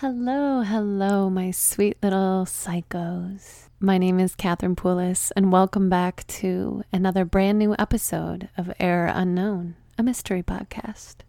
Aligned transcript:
Hello, 0.00 0.60
hello, 0.62 1.28
my 1.28 1.50
sweet 1.50 1.96
little 2.04 2.44
psychos. 2.46 3.66
My 3.80 3.98
name 3.98 4.20
is 4.20 4.36
Catherine 4.36 4.76
Poulis, 4.76 5.32
and 5.34 5.50
welcome 5.50 5.88
back 5.88 6.24
to 6.38 6.84
another 6.92 7.24
brand 7.24 7.58
new 7.58 7.74
episode 7.80 8.48
of 8.56 8.72
Error 8.78 9.10
Unknown, 9.12 9.74
a 9.98 10.04
mystery 10.04 10.44
podcast. 10.44 11.24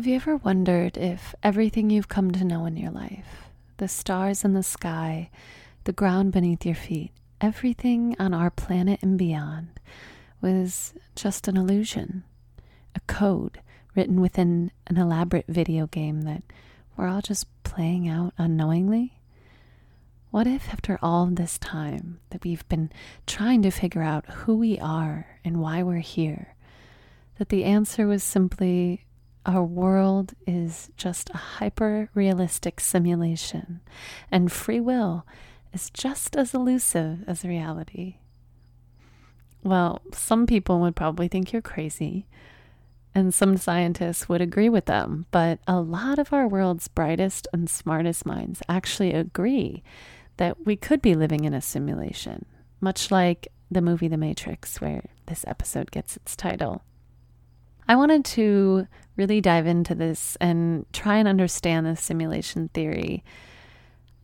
Have 0.00 0.06
you 0.06 0.16
ever 0.16 0.38
wondered 0.38 0.96
if 0.96 1.34
everything 1.42 1.90
you've 1.90 2.08
come 2.08 2.30
to 2.30 2.42
know 2.42 2.64
in 2.64 2.78
your 2.78 2.90
life, 2.90 3.50
the 3.76 3.86
stars 3.86 4.46
in 4.46 4.54
the 4.54 4.62
sky, 4.62 5.28
the 5.84 5.92
ground 5.92 6.32
beneath 6.32 6.64
your 6.64 6.74
feet, 6.74 7.12
everything 7.38 8.16
on 8.18 8.32
our 8.32 8.48
planet 8.48 9.00
and 9.02 9.18
beyond, 9.18 9.78
was 10.40 10.94
just 11.14 11.48
an 11.48 11.58
illusion, 11.58 12.24
a 12.94 13.00
code 13.00 13.60
written 13.94 14.22
within 14.22 14.72
an 14.86 14.96
elaborate 14.96 15.44
video 15.48 15.86
game 15.86 16.22
that 16.22 16.44
we're 16.96 17.06
all 17.06 17.20
just 17.20 17.46
playing 17.62 18.08
out 18.08 18.32
unknowingly? 18.38 19.20
What 20.30 20.46
if, 20.46 20.70
after 20.72 20.98
all 21.02 21.26
this 21.26 21.58
time 21.58 22.20
that 22.30 22.42
we've 22.42 22.66
been 22.70 22.90
trying 23.26 23.60
to 23.60 23.70
figure 23.70 24.02
out 24.02 24.24
who 24.30 24.56
we 24.56 24.78
are 24.78 25.26
and 25.44 25.60
why 25.60 25.82
we're 25.82 25.98
here, 25.98 26.54
that 27.36 27.50
the 27.50 27.64
answer 27.64 28.06
was 28.06 28.24
simply 28.24 29.04
our 29.50 29.64
world 29.64 30.34
is 30.46 30.90
just 30.96 31.30
a 31.30 31.36
hyper 31.36 32.08
realistic 32.14 32.78
simulation, 32.78 33.80
and 34.30 34.52
free 34.52 34.80
will 34.80 35.26
is 35.72 35.90
just 35.90 36.36
as 36.36 36.54
elusive 36.54 37.24
as 37.26 37.44
reality. 37.44 38.16
Well, 39.64 40.02
some 40.12 40.46
people 40.46 40.78
would 40.80 40.94
probably 40.94 41.26
think 41.26 41.52
you're 41.52 41.62
crazy, 41.62 42.26
and 43.12 43.34
some 43.34 43.56
scientists 43.56 44.28
would 44.28 44.40
agree 44.40 44.68
with 44.68 44.86
them, 44.86 45.26
but 45.32 45.58
a 45.66 45.80
lot 45.80 46.18
of 46.20 46.32
our 46.32 46.46
world's 46.46 46.86
brightest 46.86 47.48
and 47.52 47.68
smartest 47.68 48.24
minds 48.24 48.62
actually 48.68 49.12
agree 49.12 49.82
that 50.36 50.64
we 50.64 50.76
could 50.76 51.02
be 51.02 51.14
living 51.16 51.44
in 51.44 51.54
a 51.54 51.60
simulation, 51.60 52.46
much 52.80 53.10
like 53.10 53.48
the 53.68 53.82
movie 53.82 54.08
The 54.08 54.16
Matrix, 54.16 54.80
where 54.80 55.02
this 55.26 55.44
episode 55.46 55.90
gets 55.90 56.16
its 56.16 56.36
title. 56.36 56.82
I 57.90 57.96
wanted 57.96 58.24
to 58.36 58.86
really 59.16 59.40
dive 59.40 59.66
into 59.66 59.96
this 59.96 60.36
and 60.40 60.86
try 60.92 61.16
and 61.16 61.26
understand 61.26 61.86
the 61.86 61.96
simulation 61.96 62.68
theory. 62.68 63.24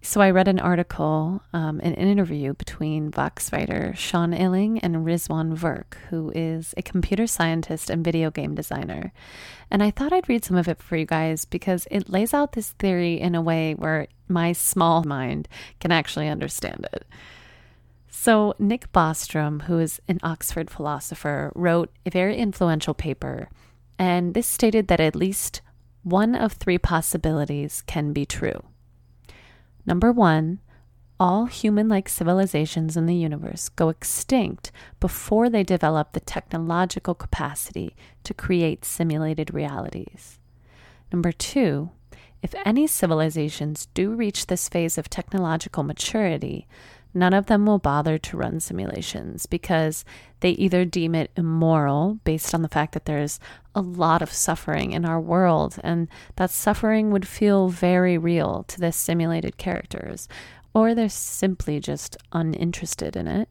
So 0.02 0.20
I 0.20 0.30
read 0.30 0.46
an 0.46 0.60
article, 0.60 1.42
um, 1.52 1.80
an 1.80 1.94
interview 1.94 2.54
between 2.54 3.10
Vox 3.10 3.52
writer 3.52 3.92
Sean 3.96 4.30
Illing 4.30 4.78
and 4.84 5.04
Rizwan 5.04 5.56
Virk, 5.58 5.96
who 6.10 6.30
is 6.32 6.74
a 6.76 6.82
computer 6.82 7.26
scientist 7.26 7.90
and 7.90 8.04
video 8.04 8.30
game 8.30 8.54
designer. 8.54 9.12
And 9.68 9.82
I 9.82 9.90
thought 9.90 10.12
I'd 10.12 10.28
read 10.28 10.44
some 10.44 10.56
of 10.56 10.68
it 10.68 10.80
for 10.80 10.96
you 10.96 11.04
guys 11.04 11.44
because 11.44 11.88
it 11.90 12.08
lays 12.08 12.32
out 12.32 12.52
this 12.52 12.70
theory 12.70 13.20
in 13.20 13.34
a 13.34 13.42
way 13.42 13.74
where 13.74 14.06
my 14.28 14.52
small 14.52 15.02
mind 15.02 15.48
can 15.80 15.90
actually 15.90 16.28
understand 16.28 16.86
it. 16.92 17.04
So, 18.26 18.54
Nick 18.58 18.90
Bostrom, 18.90 19.62
who 19.66 19.78
is 19.78 20.00
an 20.08 20.18
Oxford 20.20 20.68
philosopher, 20.68 21.52
wrote 21.54 21.92
a 22.04 22.10
very 22.10 22.36
influential 22.36 22.92
paper, 22.92 23.48
and 24.00 24.34
this 24.34 24.48
stated 24.48 24.88
that 24.88 24.98
at 24.98 25.14
least 25.14 25.60
one 26.02 26.34
of 26.34 26.54
three 26.54 26.76
possibilities 26.76 27.84
can 27.86 28.12
be 28.12 28.26
true. 28.26 28.64
Number 29.86 30.10
one, 30.10 30.58
all 31.20 31.46
human 31.46 31.88
like 31.88 32.08
civilizations 32.08 32.96
in 32.96 33.06
the 33.06 33.14
universe 33.14 33.68
go 33.68 33.90
extinct 33.90 34.72
before 34.98 35.48
they 35.48 35.62
develop 35.62 36.12
the 36.12 36.18
technological 36.18 37.14
capacity 37.14 37.94
to 38.24 38.34
create 38.34 38.84
simulated 38.84 39.54
realities. 39.54 40.40
Number 41.12 41.30
two, 41.30 41.90
if 42.42 42.56
any 42.64 42.88
civilizations 42.88 43.86
do 43.94 44.16
reach 44.16 44.46
this 44.46 44.68
phase 44.68 44.98
of 44.98 45.08
technological 45.08 45.84
maturity, 45.84 46.66
none 47.16 47.32
of 47.32 47.46
them 47.46 47.64
will 47.64 47.78
bother 47.78 48.18
to 48.18 48.36
run 48.36 48.60
simulations 48.60 49.46
because 49.46 50.04
they 50.40 50.50
either 50.50 50.84
deem 50.84 51.14
it 51.14 51.30
immoral 51.34 52.20
based 52.24 52.54
on 52.54 52.60
the 52.60 52.68
fact 52.68 52.92
that 52.92 53.06
there's 53.06 53.40
a 53.74 53.80
lot 53.80 54.20
of 54.20 54.30
suffering 54.30 54.92
in 54.92 55.06
our 55.06 55.18
world 55.18 55.78
and 55.82 56.08
that 56.36 56.50
suffering 56.50 57.10
would 57.10 57.26
feel 57.26 57.68
very 57.68 58.18
real 58.18 58.64
to 58.64 58.78
the 58.78 58.92
simulated 58.92 59.56
characters, 59.56 60.28
or 60.74 60.94
they're 60.94 61.08
simply 61.08 61.80
just 61.80 62.18
uninterested 62.32 63.16
in 63.16 63.26
it. 63.26 63.48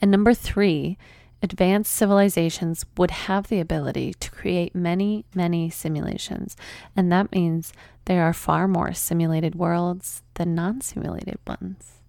And 0.00 0.10
number 0.10 0.32
three, 0.32 0.96
advanced 1.42 1.92
civilizations 1.92 2.86
would 2.96 3.10
have 3.10 3.48
the 3.48 3.58
ability 3.58 4.14
to 4.14 4.30
create 4.30 4.76
many, 4.76 5.24
many 5.34 5.70
simulations. 5.70 6.56
And 6.96 7.10
that 7.10 7.32
means 7.32 7.72
there 8.04 8.22
are 8.22 8.32
far 8.32 8.68
more 8.68 8.92
simulated 8.92 9.56
worlds 9.56 10.22
than 10.34 10.54
non 10.54 10.80
simulated 10.80 11.40
ones. 11.48 12.01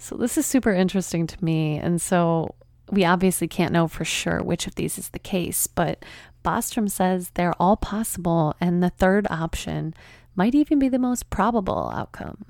So 0.00 0.16
this 0.16 0.38
is 0.38 0.46
super 0.46 0.72
interesting 0.72 1.26
to 1.26 1.44
me. 1.44 1.76
And 1.76 2.00
so 2.00 2.54
we 2.90 3.04
obviously 3.04 3.46
can't 3.46 3.72
know 3.72 3.86
for 3.86 4.04
sure 4.04 4.42
which 4.42 4.66
of 4.66 4.74
these 4.74 4.98
is 4.98 5.10
the 5.10 5.18
case, 5.18 5.66
but 5.66 6.04
Bostrom 6.42 6.90
says 6.90 7.30
they're 7.34 7.60
all 7.60 7.76
possible, 7.76 8.54
and 8.60 8.82
the 8.82 8.90
third 8.90 9.26
option 9.30 9.94
might 10.34 10.54
even 10.54 10.78
be 10.78 10.88
the 10.88 10.98
most 10.98 11.28
probable 11.28 11.92
outcome. 11.94 12.46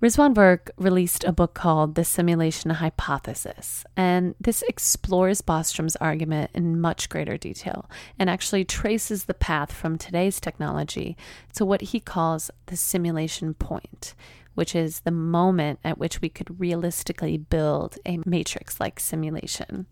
Rizwan 0.00 0.34
Virk 0.34 0.70
released 0.76 1.24
a 1.24 1.32
book 1.32 1.54
called 1.54 1.94
The 1.94 2.04
Simulation 2.04 2.70
Hypothesis, 2.70 3.84
and 3.96 4.34
this 4.40 4.62
explores 4.68 5.42
Bostrom's 5.42 5.96
argument 5.96 6.50
in 6.54 6.80
much 6.80 7.08
greater 7.08 7.36
detail 7.36 7.90
and 8.18 8.30
actually 8.30 8.64
traces 8.64 9.24
the 9.24 9.34
path 9.34 9.72
from 9.72 9.98
today's 9.98 10.40
technology 10.40 11.16
to 11.54 11.64
what 11.64 11.80
he 11.80 12.00
calls 12.00 12.50
the 12.66 12.76
simulation 12.76 13.54
point, 13.54 14.14
which 14.54 14.74
is 14.74 15.00
the 15.00 15.10
moment 15.10 15.78
at 15.84 15.98
which 15.98 16.20
we 16.20 16.28
could 16.28 16.60
realistically 16.60 17.36
build 17.36 17.98
a 18.06 18.20
matrix 18.24 18.80
like 18.80 19.00
simulation. 19.00 19.86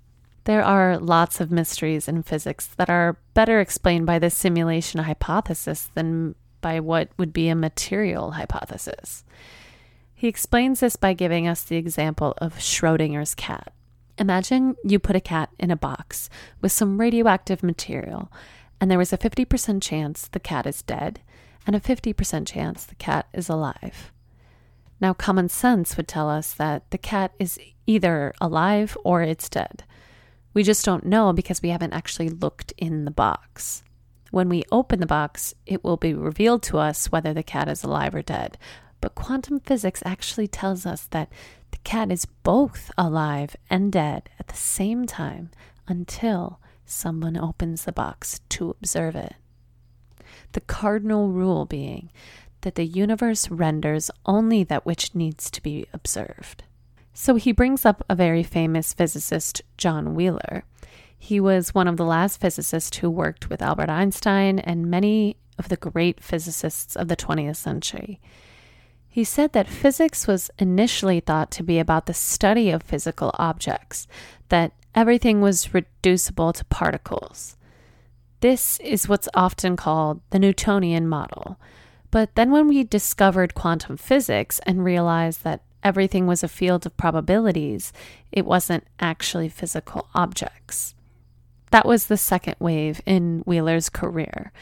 There 0.45 0.65
are 0.65 0.99
lots 0.99 1.41
of 1.41 1.53
mysteries 1.53 2.09
in 2.09 2.23
physics 2.23 2.67
that 2.77 2.91
are 2.91 3.19
better 3.35 3.61
explained 3.61 4.07
by 4.07 4.19
the 4.19 4.31
simulation 4.31 5.01
hypothesis 5.01 5.91
than 5.95 6.35
by 6.61 6.81
what 6.81 7.11
would 7.17 7.33
be 7.33 7.49
a 7.49 7.55
material 7.55 8.33
hypothesis. 8.33 9.25
He 10.15 10.29
explains 10.29 10.81
this 10.81 10.97
by 10.97 11.13
giving 11.15 11.47
us 11.47 11.63
the 11.63 11.77
example 11.77 12.35
of 12.39 12.59
Schrodinger's 12.59 13.35
cat. 13.35 13.73
Imagine 14.19 14.77
you 14.85 14.99
put 14.99 15.17
a 15.17 15.21
cat 15.21 15.51
in 15.59 15.71
a 15.71 15.77
box 15.77 16.29
with 16.61 16.71
some 16.71 17.01
radioactive 17.01 17.63
material, 17.63 18.31
and 18.81 18.91
there 18.91 18.99
was 18.99 19.13
a 19.13 19.19
50% 19.19 19.83
chance 19.83 20.29
the 20.29 20.41
cat 20.41 20.67
is 20.67 20.83
dead 20.83 21.21
and 21.67 21.77
a 21.77 21.81
50% 21.81 22.47
chance 22.47 22.85
the 22.85 22.95
cat 22.97 23.27
is 23.33 23.49
alive. 23.49 24.13
Now, 25.03 25.13
common 25.13 25.49
sense 25.49 25.97
would 25.97 26.07
tell 26.07 26.31
us 26.31 26.53
that 26.53 26.89
the 26.93 26.97
cat 26.97 27.33
is 27.41 27.59
either 27.87 28.33
alive 28.41 28.97
or 29.03 29.21
it's 29.23 29.49
dead. 29.49 29.83
We 30.55 30.63
just 30.63 30.85
don't 30.85 31.05
know 31.05 31.33
because 31.33 31.61
we 31.61 31.71
haven't 31.71 31.93
actually 31.93 32.29
looked 32.29 32.73
in 32.79 33.05
the 33.05 33.11
box. 33.11 33.83
When 34.31 34.49
we 34.49 34.63
open 34.71 35.01
the 35.01 35.07
box, 35.07 35.57
it 35.67 35.83
will 35.83 35.97
be 35.97 36.15
revealed 36.15 36.63
to 36.65 36.79
us 36.79 37.11
whether 37.11 37.35
the 37.35 37.43
cat 37.43 37.69
is 37.69 37.83
alive 37.83 38.15
or 38.15 38.23
dead. 38.23 38.57
But 39.01 39.17
quantum 39.17 39.59
physics 39.59 40.05
actually 40.07 40.47
tells 40.47 40.87
us 40.87 41.09
that 41.11 41.33
the 41.73 41.79
cat 41.79 42.13
is 42.13 42.25
both 42.45 42.93
alive 42.97 43.57
and 43.69 43.91
dead 43.91 44.31
at 44.39 44.47
the 44.47 44.55
same 44.55 45.05
time 45.05 45.51
until 45.89 46.61
someone 46.87 47.37
opens 47.37 47.85
the 47.85 47.93
box 47.93 48.41
to 48.51 48.71
observe 48.71 49.17
it. 49.17 49.35
The 50.53 50.61
cardinal 50.61 51.31
rule 51.31 51.67
being 51.67 52.11
that 52.63 52.75
the 52.75 52.87
universe 52.87 53.51
renders 53.51 54.11
only 54.27 54.65
that 54.65 54.87
which 54.87 55.15
needs 55.15 55.51
to 55.51 55.63
be 55.63 55.87
observed. 55.93 56.65
So 57.15 57.37
he 57.37 57.53
brings 57.53 57.85
up 57.85 58.05
a 58.09 58.15
very 58.15 58.43
famous 58.43 58.93
physicist, 58.95 59.63
John 59.77 60.15
Wheeler. 60.15 60.65
He 61.19 61.39
was 61.39 61.75
one 61.75 61.87
of 61.87 61.97
the 61.97 62.05
last 62.05 62.41
physicists 62.41 62.97
who 62.97 63.11
worked 63.11 63.49
with 63.49 63.63
Albert 63.63 63.91
Einstein 63.91 64.59
and 64.59 64.91
many 64.91 65.37
of 65.59 65.69
the 65.69 65.77
great 65.77 66.23
physicists 66.23 66.97
of 66.97 67.09
the 67.09 67.17
20th 67.17 67.57
century. 67.57 68.21
He 69.09 69.25
said 69.25 69.53
that 69.53 69.69
physics 69.69 70.27
was 70.27 70.51
initially 70.59 71.21
thought 71.21 71.51
to 71.53 71.63
be 71.63 71.79
about 71.79 72.07
the 72.07 72.15
study 72.15 72.71
of 72.71 72.83
physical 72.83 73.31
objects, 73.35 74.09
that 74.49 74.73
everything 74.95 75.41
was 75.43 75.75
reducible 75.75 76.53
to 76.55 76.65
particles. 76.65 77.57
This 78.41 78.81
is 78.81 79.09
what's 79.09 79.29
often 79.35 79.77
called 79.77 80.23
the 80.31 80.39
Newtonian 80.39 81.07
model, 81.07 81.61
But 82.13 82.37
then 82.37 82.53
when 82.53 82.69
we 82.69 82.85
discovered 82.85 83.57
quantum 83.57 83.97
physics 83.97 84.61
and 84.61 84.85
realized 84.85 85.43
that 85.43 85.63
everything 85.83 86.29
was 86.29 86.45
a 86.45 86.49
field 86.49 86.87
of 86.87 86.97
probabilities, 86.97 87.93
it 88.31 88.45
wasn't 88.45 88.87
actually 89.01 89.49
physical 89.49 90.09
objects. 90.15 90.95
That 91.73 91.87
was 91.87 92.07
the 92.07 92.19
second 92.19 92.57
wave 92.61 93.01
in 93.07 93.43
Wheeler's 93.47 93.89
career. 93.89 94.53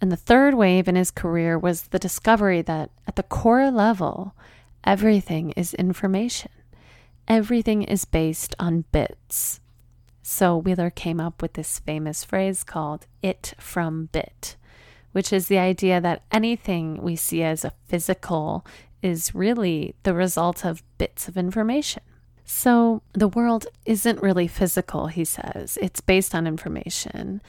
And 0.00 0.10
the 0.10 0.16
third 0.16 0.54
wave 0.54 0.88
in 0.88 0.96
his 0.96 1.10
career 1.10 1.58
was 1.58 1.82
the 1.82 1.98
discovery 1.98 2.62
that 2.62 2.90
at 3.06 3.16
the 3.16 3.22
core 3.22 3.70
level, 3.70 4.34
everything 4.82 5.50
is 5.50 5.74
information. 5.74 6.50
Everything 7.28 7.82
is 7.82 8.06
based 8.06 8.56
on 8.58 8.86
bits. 8.92 9.60
So 10.22 10.56
Wheeler 10.56 10.88
came 10.88 11.20
up 11.20 11.42
with 11.42 11.52
this 11.52 11.80
famous 11.80 12.24
phrase 12.24 12.64
called 12.64 13.06
it 13.22 13.52
from 13.58 14.08
bit, 14.12 14.56
which 15.12 15.32
is 15.32 15.48
the 15.48 15.58
idea 15.58 16.00
that 16.00 16.22
anything 16.30 17.02
we 17.02 17.16
see 17.16 17.42
as 17.42 17.64
a 17.64 17.72
physical 17.86 18.64
is 19.02 19.34
really 19.34 19.94
the 20.02 20.14
result 20.14 20.64
of 20.64 20.82
bits 20.98 21.28
of 21.28 21.36
information. 21.36 22.02
So 22.44 23.02
the 23.12 23.28
world 23.28 23.66
isn't 23.84 24.22
really 24.22 24.48
physical, 24.48 25.08
he 25.08 25.24
says. 25.24 25.78
It's 25.80 26.00
based 26.00 26.34
on 26.34 26.46
information. 26.46 27.42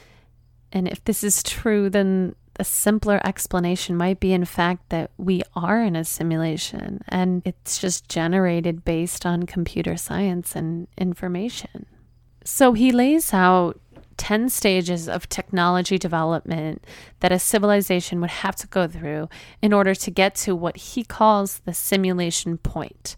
And 0.71 0.88
if 0.88 1.03
this 1.06 1.23
is 1.23 1.41
true, 1.41 1.89
then 1.89 2.35
a 2.59 2.65
simpler 2.65 3.21
explanation 3.25 3.95
might 3.95 4.19
be, 4.19 4.33
in 4.33 4.44
fact, 4.44 4.89
that 4.89 5.12
we 5.17 5.41
are 5.55 5.81
in 5.81 5.95
a 5.95 6.03
simulation 6.03 7.01
and 7.07 7.41
it's 7.45 7.79
just 7.79 8.09
generated 8.09 8.83
based 8.83 9.25
on 9.25 9.44
computer 9.44 9.95
science 9.95 10.55
and 10.55 10.88
information. 10.97 11.85
So 12.44 12.73
he 12.73 12.91
lays 12.91 13.33
out 13.33 13.79
10 14.19 14.50
stages 14.50 15.07
of 15.07 15.27
technology 15.30 15.98
development 15.98 16.83
that 17.21 17.31
a 17.31 17.39
civilization 17.39 18.21
would 18.21 18.30
have 18.30 18.56
to 18.57 18.68
go 18.68 18.86
through 18.86 19.30
in 19.62 19.74
order 19.74 19.95
to 19.95 20.12
get 20.12 20.36
to 20.36 20.54
what 20.54 20.77
he 20.77 21.04
calls 21.04 21.60
the 21.60 21.74
simulation 21.74 22.57
point. 22.60 23.16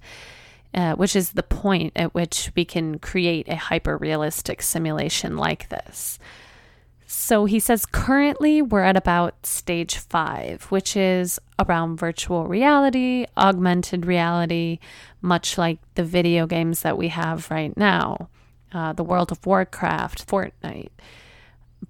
Uh, 0.73 0.95
which 0.95 1.17
is 1.17 1.31
the 1.31 1.43
point 1.43 1.91
at 1.97 2.13
which 2.13 2.49
we 2.55 2.63
can 2.63 2.97
create 2.97 3.45
a 3.49 3.57
hyper 3.57 3.97
realistic 3.97 4.61
simulation 4.61 5.35
like 5.35 5.67
this. 5.67 6.17
So 7.05 7.43
he 7.43 7.59
says 7.59 7.85
currently 7.85 8.61
we're 8.61 8.83
at 8.83 8.95
about 8.95 9.45
stage 9.45 9.97
five, 9.97 10.63
which 10.69 10.95
is 10.95 11.41
around 11.59 11.97
virtual 11.97 12.47
reality, 12.47 13.25
augmented 13.35 14.05
reality, 14.05 14.79
much 15.21 15.57
like 15.57 15.79
the 15.95 16.05
video 16.05 16.47
games 16.47 16.83
that 16.83 16.97
we 16.97 17.09
have 17.09 17.51
right 17.51 17.75
now, 17.75 18.29
uh, 18.71 18.93
the 18.93 19.03
World 19.03 19.31
of 19.31 19.45
Warcraft, 19.45 20.27
Fortnite. 20.27 20.91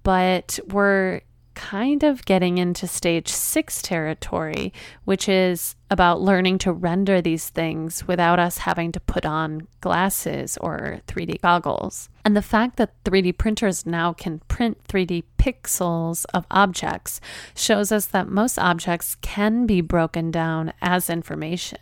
But 0.02 0.58
we're 0.68 1.22
kind 1.54 2.02
of 2.02 2.24
getting 2.24 2.58
into 2.58 2.86
stage 2.86 3.28
six 3.28 3.82
territory, 3.82 4.72
which 5.04 5.28
is 5.28 5.76
about 5.90 6.20
learning 6.20 6.58
to 6.58 6.72
render 6.72 7.20
these 7.20 7.50
things 7.50 8.06
without 8.06 8.38
us 8.38 8.58
having 8.58 8.92
to 8.92 9.00
put 9.00 9.26
on 9.26 9.66
glasses 9.80 10.56
or 10.60 11.00
3D 11.06 11.40
goggles. 11.40 12.08
And 12.24 12.36
the 12.36 12.42
fact 12.42 12.76
that 12.76 13.02
3D 13.04 13.36
printers 13.36 13.84
now 13.84 14.12
can 14.12 14.40
print 14.48 14.78
3D 14.88 15.24
pixels 15.38 16.24
of 16.32 16.46
objects 16.50 17.20
shows 17.54 17.92
us 17.92 18.06
that 18.06 18.28
most 18.28 18.58
objects 18.58 19.16
can 19.16 19.66
be 19.66 19.80
broken 19.80 20.30
down 20.30 20.72
as 20.80 21.10
information. 21.10 21.78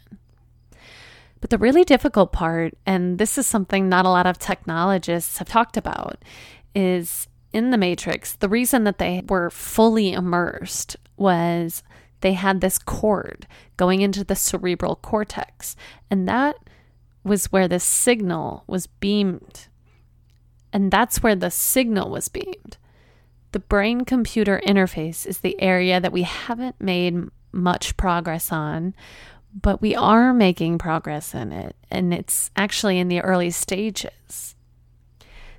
But 1.40 1.50
the 1.50 1.58
really 1.58 1.84
difficult 1.84 2.32
part, 2.32 2.75
and 2.84 3.19
this 3.19 3.38
is 3.38 3.46
something 3.46 3.88
not 3.88 4.04
a 4.04 4.10
lot 4.10 4.26
of 4.26 4.38
technologists 4.38 5.38
have 5.38 5.48
talked 5.48 5.76
about, 5.76 6.22
is 6.75 7.28
in 7.52 7.70
the 7.70 7.78
Matrix, 7.78 8.34
the 8.34 8.48
reason 8.48 8.84
that 8.84 8.98
they 8.98 9.22
were 9.28 9.50
fully 9.50 10.12
immersed 10.12 10.96
was 11.16 11.82
they 12.20 12.34
had 12.34 12.60
this 12.60 12.78
cord 12.78 13.46
going 13.76 14.02
into 14.02 14.22
the 14.22 14.37
cerebral 14.37 14.96
cortex. 14.96 15.76
And 16.10 16.28
that 16.28 16.56
was 17.25 17.46
where 17.46 17.69
the 17.69 17.81
signal 17.81 18.64
was 18.66 18.87
beamed. 18.87 19.69
And 20.72 20.90
that's 20.90 21.22
where 21.22 21.34
the 21.34 21.50
signal 21.50 22.10
was 22.10 22.28
beamed. 22.28 22.76
The 23.52 23.58
brain 23.58 24.04
computer 24.04 24.60
interface 24.64 25.26
is 25.26 25.38
the 25.38 25.60
area 25.60 26.00
that 26.00 26.12
we 26.12 26.22
haven't 26.22 26.81
made 26.81 27.16
much 27.52 27.96
progress 27.96 28.52
on, 28.52 28.94
but 29.55 29.81
we 29.81 29.94
are 29.94 30.32
making 30.32 30.79
progress 30.79 31.35
in 31.35 31.52
it. 31.52 31.76
And 31.91 32.14
it's 32.14 32.50
actually 32.56 32.99
in 32.99 33.08
the 33.08 33.20
early 33.20 33.50
stages. 33.50 34.55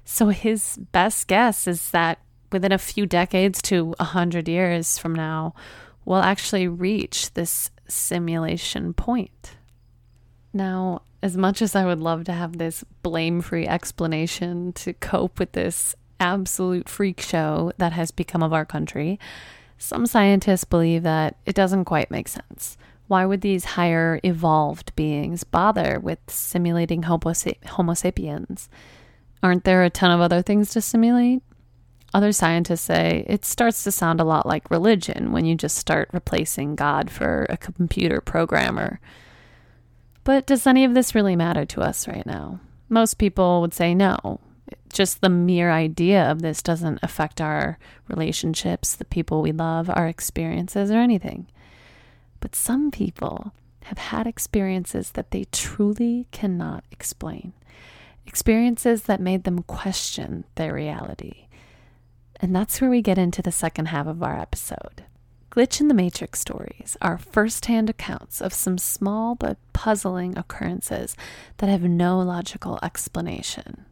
So 0.06 0.30
his 0.30 0.78
best 0.92 1.28
guess 1.28 1.68
is 1.68 1.92
that 1.92 2.20
within 2.52 2.72
a 2.72 2.78
few 2.78 3.06
decades 3.06 3.62
to 3.64 3.96
a 4.00 4.06
hundred 4.06 4.48
years 4.48 4.98
from 4.98 5.14
now, 5.14 5.54
we'll 6.06 6.22
actually 6.22 6.68
reach 6.68 7.34
this 7.34 7.72
simulation 7.88 8.94
point. 8.94 9.56
Now, 10.54 11.04
as 11.24 11.38
much 11.38 11.62
as 11.62 11.76
I 11.76 11.86
would 11.86 12.00
love 12.00 12.24
to 12.26 12.34
have 12.34 12.58
this 12.58 12.84
blame 13.04 13.42
free 13.42 13.68
explanation 13.68 14.74
to 14.74 14.94
cope 14.94 15.40
with 15.40 15.52
this 15.52 15.96
absolute 16.20 16.90
freak 16.90 17.22
show 17.22 17.72
that 17.78 17.94
has 17.94 18.12
become 18.12 18.44
of 18.44 18.54
our 18.54 18.66
country, 18.66 19.20
some 19.78 20.06
scientists 20.06 20.64
believe 20.64 21.04
that 21.04 21.38
it 21.46 21.56
doesn't 21.56 21.86
quite 21.86 22.12
make 22.12 22.28
sense. 22.28 22.78
Why 23.12 23.26
would 23.26 23.42
these 23.42 23.66
higher 23.66 24.22
evolved 24.24 24.96
beings 24.96 25.44
bother 25.44 26.00
with 26.00 26.20
simulating 26.28 27.04
Homo, 27.04 27.34
sapiens? 27.34 28.70
Aren't 29.44 29.66
there 29.66 29.84
a 29.84 29.90
ton 29.90 30.12
of 30.12 30.22
other 30.22 30.42
things 30.42 30.70
to 30.70 30.80
simulate? 30.80 31.44
Other 32.14 32.32
scientists 32.32 32.84
say 32.84 33.26
it 33.28 33.44
starts 33.44 33.84
to 33.84 33.92
sound 33.92 34.22
a 34.22 34.24
lot 34.24 34.46
like 34.46 34.72
religion 34.72 35.34
when 35.34 35.44
you 35.44 35.56
just 35.56 35.76
start 35.76 36.08
replacing 36.14 36.78
God 36.78 37.12
for 37.12 37.48
a 37.50 37.58
computer 37.58 38.22
programmer. 38.22 39.02
But 40.24 40.46
does 40.46 40.66
any 40.66 40.86
of 40.86 40.94
this 40.94 41.14
really 41.14 41.36
matter 41.36 41.66
to 41.66 41.82
us 41.82 42.08
right 42.08 42.26
now? 42.26 42.62
Most 42.88 43.16
people 43.16 43.60
would 43.60 43.74
say 43.74 43.94
no. 43.94 44.40
Just 44.94 45.20
the 45.20 45.28
mere 45.28 45.70
idea 45.70 46.32
of 46.32 46.42
this 46.42 46.64
doesn't 46.64 47.00
affect 47.04 47.42
our 47.42 47.78
relationships, 48.08 48.96
the 48.96 49.04
people 49.04 49.42
we 49.42 49.52
love, 49.52 49.90
our 49.90 50.08
experiences, 50.08 50.90
or 50.92 51.00
anything. 51.00 51.48
But 52.42 52.56
some 52.56 52.92
people 52.92 53.54
have 53.84 53.98
had 53.98 54.28
experiences 54.28 55.12
that 55.12 55.32
they 55.32 55.46
truly 55.52 56.28
cannot 56.32 56.84
explain 56.92 57.54
experiences 58.26 59.04
that 59.04 59.20
made 59.20 59.44
them 59.44 59.64
question 59.64 60.46
their 60.56 60.74
reality. 60.74 61.48
And 62.40 62.56
that's 62.56 62.80
where 62.80 62.90
we 62.90 63.02
get 63.02 63.18
into 63.18 63.42
the 63.42 63.52
second 63.52 63.88
half 63.88 64.08
of 64.08 64.24
our 64.24 64.40
episode. 64.40 65.04
Glitch 65.52 65.82
in 65.82 65.90
the 65.90 65.94
Matrix 65.94 66.40
stories 66.40 66.96
are 67.02 67.18
firsthand 67.18 67.90
accounts 67.90 68.42
of 68.42 68.54
some 68.54 68.78
small 68.78 69.36
but 69.36 69.58
puzzling 69.74 70.38
occurrences 70.38 71.16
that 71.58 71.70
have 71.70 71.84
no 71.84 72.20
logical 72.20 72.80
explanation. 72.82 73.86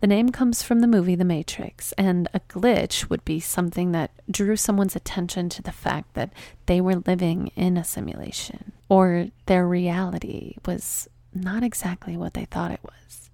The 0.00 0.06
name 0.06 0.28
comes 0.28 0.62
from 0.62 0.78
the 0.78 0.86
movie 0.86 1.16
The 1.16 1.24
Matrix, 1.24 1.90
and 1.92 2.28
a 2.32 2.38
glitch 2.40 3.10
would 3.10 3.24
be 3.24 3.40
something 3.40 3.90
that 3.92 4.12
drew 4.30 4.54
someone's 4.54 4.94
attention 4.94 5.48
to 5.48 5.62
the 5.62 5.72
fact 5.72 6.14
that 6.14 6.32
they 6.66 6.80
were 6.80 7.02
living 7.04 7.50
in 7.56 7.76
a 7.76 7.82
simulation, 7.82 8.72
or 8.88 9.28
their 9.46 9.66
reality 9.66 10.54
was 10.64 11.08
not 11.34 11.64
exactly 11.64 12.16
what 12.16 12.34
they 12.34 12.44
thought 12.44 12.70
it 12.70 12.80
was. 12.84 13.30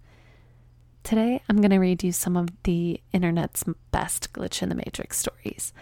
Today, 1.02 1.42
I'm 1.50 1.58
going 1.58 1.70
to 1.70 1.78
read 1.78 2.02
you 2.02 2.12
some 2.12 2.34
of 2.34 2.48
the 2.62 2.98
internet's 3.12 3.64
best 3.90 4.32
glitch 4.32 4.62
in 4.62 4.70
the 4.70 4.74
matrix 4.74 5.18
stories. 5.18 5.74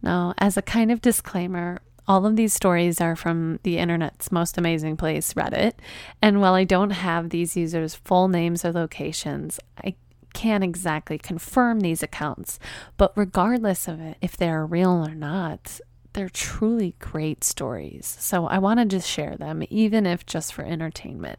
Now, 0.00 0.32
as 0.38 0.56
a 0.56 0.62
kind 0.62 0.90
of 0.90 1.02
disclaimer, 1.02 1.82
all 2.08 2.24
of 2.24 2.36
these 2.36 2.54
stories 2.54 2.98
are 2.98 3.14
from 3.14 3.60
the 3.62 3.76
internet's 3.76 4.32
most 4.32 4.56
amazing 4.56 4.96
place, 4.96 5.34
Reddit. 5.34 5.74
And 6.22 6.40
while 6.40 6.54
I 6.54 6.64
don't 6.64 6.90
have 6.90 7.28
these 7.28 7.58
users' 7.58 7.94
full 7.94 8.28
names 8.28 8.64
or 8.64 8.72
locations, 8.72 9.60
I 9.82 9.96
can't 10.34 10.62
exactly 10.62 11.16
confirm 11.16 11.80
these 11.80 12.02
accounts. 12.02 12.58
But 12.98 13.12
regardless 13.16 13.88
of 13.88 14.00
it, 14.00 14.18
if 14.20 14.36
they're 14.36 14.66
real 14.66 15.06
or 15.06 15.14
not, 15.14 15.80
they're 16.12 16.28
truly 16.28 16.94
great 16.98 17.42
stories. 17.42 18.16
So 18.20 18.46
I 18.46 18.58
want 18.58 18.80
to 18.80 18.86
just 18.86 19.08
share 19.08 19.36
them, 19.36 19.62
even 19.70 20.06
if 20.06 20.26
just 20.26 20.52
for 20.52 20.62
entertainment. 20.62 21.38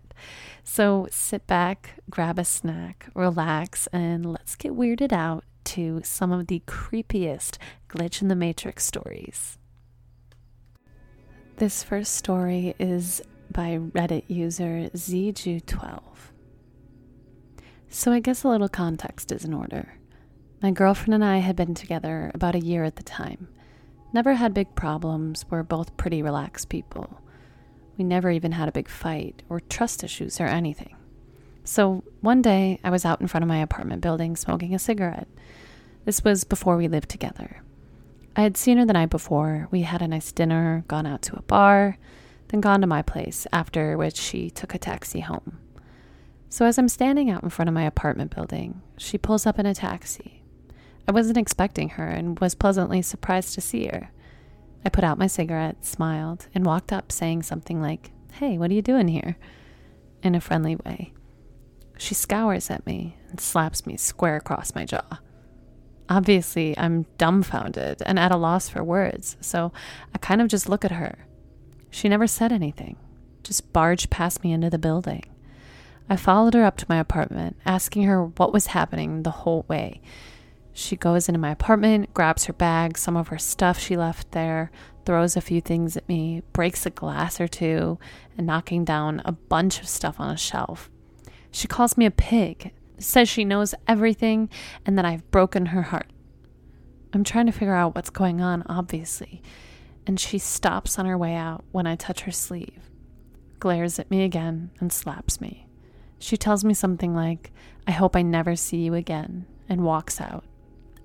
So 0.64 1.08
sit 1.12 1.46
back, 1.48 2.02
grab 2.10 2.40
a 2.40 2.46
snack, 2.46 3.08
relax, 3.14 3.88
and 3.88 4.26
let's 4.26 4.56
get 4.56 4.74
weirded 4.74 5.14
out 5.14 5.44
to 5.66 6.02
some 6.04 6.32
of 6.32 6.48
the 6.48 6.62
creepiest 6.68 7.58
Glitch 7.90 8.22
in 8.22 8.28
the 8.28 8.36
Matrix 8.36 8.86
stories. 8.86 9.58
This 11.58 11.84
first 11.84 12.16
story 12.16 12.76
is 12.80 13.22
by 13.52 13.78
Reddit 13.78 14.24
user 14.28 14.90
ZJU12. 14.94 16.02
So 17.98 18.12
I 18.12 18.20
guess 18.20 18.44
a 18.44 18.50
little 18.50 18.68
context 18.68 19.32
is 19.32 19.46
in 19.46 19.54
order. 19.54 19.94
My 20.62 20.70
girlfriend 20.70 21.14
and 21.14 21.24
I 21.24 21.38
had 21.38 21.56
been 21.56 21.74
together 21.74 22.30
about 22.34 22.54
a 22.54 22.60
year 22.60 22.84
at 22.84 22.98
the 22.98 23.04
time. 23.04 23.48
Never 24.12 24.34
had 24.34 24.54
big 24.54 24.76
problems, 24.76 25.46
we're 25.50 25.64
both 25.64 25.96
pretty 25.96 26.22
relaxed 26.22 26.68
people. 26.68 27.22
We 27.98 28.04
never 28.04 28.30
even 28.30 28.52
had 28.52 28.68
a 28.68 28.74
big 28.74 28.90
fight 28.90 29.44
or 29.48 29.62
trust 29.62 30.04
issues 30.04 30.42
or 30.42 30.46
anything. 30.46 30.98
So 31.64 32.04
one 32.20 32.42
day, 32.42 32.82
I 32.84 32.90
was 32.90 33.06
out 33.06 33.22
in 33.22 33.28
front 33.28 33.44
of 33.44 33.48
my 33.48 33.60
apartment 33.60 34.02
building 34.02 34.36
smoking 34.36 34.76
a 34.76 34.80
cigarette. 34.80 35.30
This 36.04 36.22
was 36.22 36.44
before 36.44 36.76
we 36.76 36.90
lived 36.90 37.08
together. 37.08 37.62
I 38.36 38.42
had 38.42 38.58
seen 38.58 38.78
her 38.78 38.86
the 38.86 38.92
night 38.92 39.10
before. 39.10 39.70
We 39.72 39.84
had 39.84 40.02
a 40.02 40.08
nice 40.10 40.34
dinner, 40.34 40.84
gone 40.90 41.06
out 41.06 41.22
to 41.22 41.38
a 41.38 41.44
bar, 41.44 41.98
then 42.50 42.60
gone 42.60 42.82
to 42.82 42.88
my 42.88 43.04
place, 43.04 43.48
after 43.54 43.98
which 43.98 44.18
she 44.18 44.50
took 44.50 44.76
a 44.76 44.78
taxi 44.78 45.22
home. 45.22 45.60
So, 46.56 46.66
as 46.66 46.78
I'm 46.78 46.88
standing 46.88 47.30
out 47.30 47.44
in 47.44 47.50
front 47.50 47.68
of 47.68 47.76
my 47.76 47.84
apartment 47.84 48.34
building, 48.34 48.82
she 48.98 49.18
pulls 49.18 49.46
up 49.46 49.60
in 49.60 49.66
a 49.66 49.76
taxi. 49.76 50.42
I 51.06 51.12
wasn't 51.12 51.38
expecting 51.38 51.90
her 51.90 52.08
and 52.08 52.40
was 52.40 52.56
pleasantly 52.56 53.02
surprised 53.02 53.56
to 53.56 53.60
see 53.60 53.88
her. 53.88 54.10
I 54.86 54.88
put 54.88 55.04
out 55.04 55.18
my 55.18 55.28
cigarette, 55.28 55.84
smiled, 55.84 56.48
and 56.56 56.66
walked 56.66 56.94
up 56.94 57.12
saying 57.12 57.44
something 57.44 57.82
like, 57.82 58.12
Hey, 58.32 58.58
what 58.58 58.72
are 58.72 58.74
you 58.74 58.82
doing 58.82 59.10
here? 59.10 59.36
in 60.24 60.34
a 60.34 60.40
friendly 60.40 60.78
way. 60.78 61.12
She 61.98 62.14
scours 62.14 62.72
at 62.72 62.88
me 62.88 63.18
and 63.30 63.42
slaps 63.42 63.86
me 63.86 63.98
square 63.98 64.38
across 64.38 64.74
my 64.74 64.86
jaw. 64.86 65.20
Obviously, 66.08 66.74
I'm 66.78 67.06
dumbfounded 67.18 68.02
and 68.06 68.18
at 68.18 68.32
a 68.32 68.38
loss 68.38 68.70
for 68.70 68.82
words, 68.82 69.36
so 69.42 69.74
I 70.14 70.20
kind 70.20 70.42
of 70.42 70.48
just 70.48 70.70
look 70.70 70.86
at 70.86 70.92
her. 70.92 71.28
She 71.90 72.08
never 72.08 72.28
said 72.28 72.54
anything, 72.54 72.96
just 73.44 73.74
barged 73.74 74.10
past 74.10 74.42
me 74.42 74.54
into 74.54 74.70
the 74.70 74.80
building. 74.80 75.24
I 76.08 76.16
followed 76.16 76.54
her 76.54 76.64
up 76.64 76.78
to 76.78 76.86
my 76.88 76.98
apartment, 76.98 77.58
asking 77.66 78.04
her 78.04 78.26
what 78.26 78.54
was 78.54 78.68
happening 78.68 79.24
the 79.24 79.32
whole 79.32 79.66
way. 79.68 80.02
She 80.72 80.96
goes 80.96 81.28
into 81.28 81.40
my 81.40 81.52
apartment, 81.52 82.14
grabs 82.14 82.46
her 82.46 82.54
bag, 82.54 82.98
some 82.98 83.18
of 83.18 83.30
her 83.30 83.38
stuff 83.38 83.80
she 83.80 83.98
left 83.98 84.32
there, 84.32 84.72
throws 85.06 85.36
a 85.36 85.42
few 85.42 85.62
things 85.62 85.96
at 85.98 86.08
me, 86.08 86.44
breaks 86.54 86.86
a 86.86 86.90
glass 86.90 87.40
or 87.40 87.48
two, 87.48 87.98
and 88.38 88.46
knocking 88.46 88.84
down 88.84 89.22
a 89.26 89.32
bunch 89.32 89.80
of 89.80 89.88
stuff 89.88 90.20
on 90.20 90.30
a 90.30 90.38
shelf. 90.38 90.92
She 91.50 91.68
calls 91.68 91.98
me 91.98 92.06
a 92.06 92.12
pig, 92.12 92.72
says 93.00 93.30
she 93.30 93.46
knows 93.46 93.74
everything, 93.88 94.50
and 94.86 94.98
that 94.98 95.06
I've 95.06 95.30
broken 95.32 95.68
her 95.68 95.84
heart. 95.84 96.12
I'm 97.14 97.24
trying 97.24 97.46
to 97.46 97.52
figure 97.52 97.74
out 97.74 97.96
what's 97.96 98.10
going 98.10 98.42
on, 98.42 98.64
obviously, 98.68 99.42
and 100.06 100.20
she 100.20 100.38
stops 100.38 101.00
on 101.00 101.06
her 101.06 101.18
way 101.18 101.34
out 101.34 101.64
when 101.72 101.88
I 101.88 101.96
touch 101.96 102.22
her 102.22 102.32
sleeve, 102.32 102.92
glares 103.60 103.98
at 103.98 104.12
me 104.12 104.24
again, 104.24 104.72
and 104.80 104.92
slaps 104.92 105.40
me. 105.40 105.65
She 106.20 106.38
tells 106.38 106.64
me 106.64 106.74
something 106.74 107.14
like, 107.14 107.52
I 107.88 107.92
hope 107.92 108.16
I 108.16 108.22
never 108.22 108.56
see 108.56 108.78
you 108.78 108.94
again, 108.94 109.46
and 109.70 109.84
walks 109.84 110.20
out. 110.20 110.44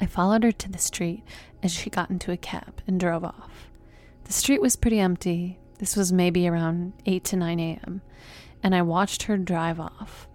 I 0.01 0.07
followed 0.07 0.45
her 0.45 0.53
to 0.53 0.71
the 0.71 0.79
street 0.79 1.23
as 1.63 1.73
she 1.73 1.91
got 1.91 2.11
into 2.11 2.33
a 2.33 2.37
cab 2.37 2.81
and 2.87 2.99
drove 2.99 3.25
off. 3.25 3.71
The 4.25 4.33
street 4.33 4.63
was 4.63 4.77
pretty 4.77 4.99
empty. 4.99 5.59
This 5.79 5.97
was 5.97 6.13
maybe 6.13 6.49
around 6.49 6.93
8 7.07 7.25
to 7.25 7.37
9 7.37 7.61
a.m., 7.61 8.03
and 8.63 8.75
I 8.75 8.83
watched 8.83 9.25
her 9.25 9.37
drive 9.37 9.81
off. 9.81 10.29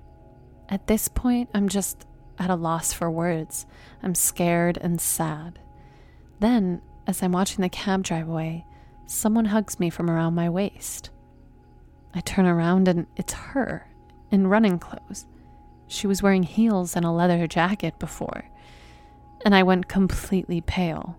At 0.70 0.88
this 0.88 1.08
point, 1.08 1.50
I'm 1.54 1.70
just 1.70 2.06
at 2.40 2.50
a 2.50 2.56
loss 2.56 2.92
for 2.92 3.10
words. 3.10 3.66
I'm 4.04 4.16
scared 4.16 4.78
and 4.82 5.00
sad. 5.00 5.60
Then, 6.40 6.82
as 7.08 7.22
I'm 7.22 7.32
watching 7.32 7.62
the 7.62 7.70
cab 7.70 8.04
drive 8.04 8.28
away, 8.28 8.66
someone 9.06 9.46
hugs 9.46 9.80
me 9.80 9.90
from 9.90 10.10
around 10.10 10.34
my 10.34 10.50
waist. 10.50 11.12
I 12.14 12.22
turn 12.22 12.46
around 12.46 12.88
and 12.88 13.08
it's 13.16 13.34
her 13.34 13.88
in 14.32 14.48
running 14.48 14.80
clothes. 14.80 15.26
She 15.88 16.08
was 16.08 16.24
wearing 16.24 16.44
heels 16.44 16.96
and 16.96 17.06
a 17.06 17.12
leather 17.12 17.48
jacket 17.48 18.00
before 18.00 18.46
and 19.46 19.54
I 19.54 19.64
went 19.64 19.88
completely 19.88 20.60
pale. 20.60 21.18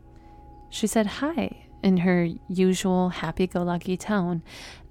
She 0.69 0.89
said 0.89 1.07
hi 1.07 1.67
in 1.83 1.99
her 1.99 2.29
usual 2.49 3.11
happy 3.11 3.47
go 3.47 3.63
lucky 3.63 3.97
tone, 3.97 4.43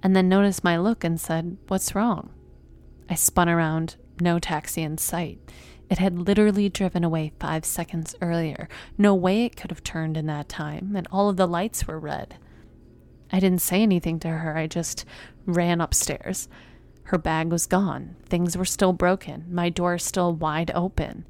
and 0.02 0.16
then 0.16 0.28
noticed 0.28 0.64
my 0.64 0.78
look 0.78 1.04
and 1.04 1.20
said, 1.20 1.58
What's 1.68 1.94
wrong? 1.94 2.30
I 3.10 3.14
spun 3.14 3.48
around, 3.48 3.96
no 4.20 4.38
taxi 4.38 4.82
in 4.82 4.96
sight. 4.96 5.38
It 5.90 5.98
had 5.98 6.18
literally 6.18 6.68
driven 6.68 7.04
away 7.04 7.32
five 7.38 7.64
seconds 7.64 8.16
earlier. 8.20 8.68
No 8.98 9.14
way 9.14 9.44
it 9.44 9.54
could 9.56 9.70
have 9.70 9.84
turned 9.84 10.16
in 10.16 10.26
that 10.26 10.48
time, 10.48 10.96
and 10.96 11.06
all 11.12 11.28
of 11.28 11.36
the 11.36 11.46
lights 11.46 11.86
were 11.86 12.00
red. 12.00 12.38
I 13.30 13.38
didn't 13.38 13.60
say 13.60 13.82
anything 13.82 14.18
to 14.20 14.28
her, 14.28 14.56
I 14.56 14.66
just 14.66 15.04
ran 15.44 15.80
upstairs. 15.80 16.48
Her 17.06 17.18
bag 17.18 17.52
was 17.52 17.66
gone. 17.66 18.16
Things 18.24 18.56
were 18.56 18.64
still 18.64 18.92
broken. 18.92 19.44
My 19.48 19.68
door 19.68 19.96
still 19.96 20.32
wide 20.34 20.72
open. 20.74 21.24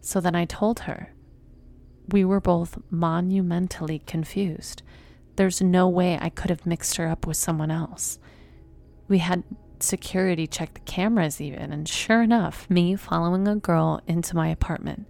So 0.00 0.20
then 0.20 0.34
I 0.34 0.44
told 0.44 0.80
her. 0.80 1.12
We 2.08 2.24
were 2.24 2.40
both 2.40 2.78
monumentally 2.90 4.00
confused. 4.00 4.82
There's 5.36 5.62
no 5.62 5.88
way 5.88 6.18
I 6.20 6.28
could 6.28 6.50
have 6.50 6.66
mixed 6.66 6.96
her 6.96 7.06
up 7.08 7.26
with 7.26 7.36
someone 7.36 7.70
else. 7.70 8.18
We 9.06 9.18
had 9.18 9.44
security 9.78 10.48
check 10.48 10.74
the 10.74 10.80
cameras, 10.80 11.40
even, 11.40 11.72
and 11.72 11.88
sure 11.88 12.22
enough, 12.22 12.68
me 12.68 12.96
following 12.96 13.46
a 13.46 13.54
girl 13.54 14.00
into 14.08 14.34
my 14.34 14.48
apartment. 14.48 15.06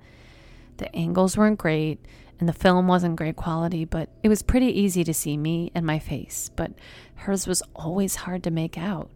The 0.77 0.95
angles 0.95 1.39
weren't 1.39 1.59
great, 1.59 2.05
and 2.39 2.47
the 2.47 2.53
film 2.53 2.87
wasn't 2.87 3.17
great 3.17 3.37
quality, 3.37 3.87
but 3.87 4.11
it 4.23 4.29
was 4.29 4.43
pretty 4.43 4.79
easy 4.79 5.05
to 5.05 5.15
see 5.15 5.39
me 5.39 5.71
and 5.75 5.87
my 5.87 5.99
face. 5.99 6.51
But 6.55 6.73
hers 7.15 7.47
was 7.47 7.63
always 7.75 8.17
hard 8.17 8.43
to 8.43 8.51
make 8.51 8.77
out. 8.77 9.11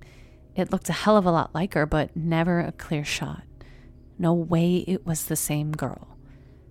It 0.56 0.72
looked 0.72 0.88
a 0.88 0.94
hell 0.94 1.16
of 1.16 1.26
a 1.26 1.30
lot 1.30 1.54
like 1.54 1.74
her, 1.74 1.86
but 1.86 2.16
never 2.16 2.60
a 2.60 2.72
clear 2.72 3.04
shot. 3.04 3.42
No 4.18 4.34
way 4.34 4.84
it 4.86 5.06
was 5.06 5.24
the 5.24 5.36
same 5.36 5.72
girl 5.72 6.10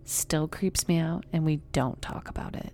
still 0.09 0.47
creeps 0.47 0.87
me 0.87 0.97
out, 0.97 1.25
and 1.31 1.45
we 1.45 1.57
don't 1.71 2.01
talk 2.01 2.29
about 2.29 2.55
it. 2.55 2.73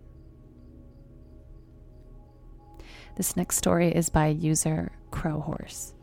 This 3.17 3.35
next 3.37 3.57
story 3.57 3.93
is 3.93 4.09
by 4.09 4.27
user 4.27 4.91
Crowhorse. 5.11 5.93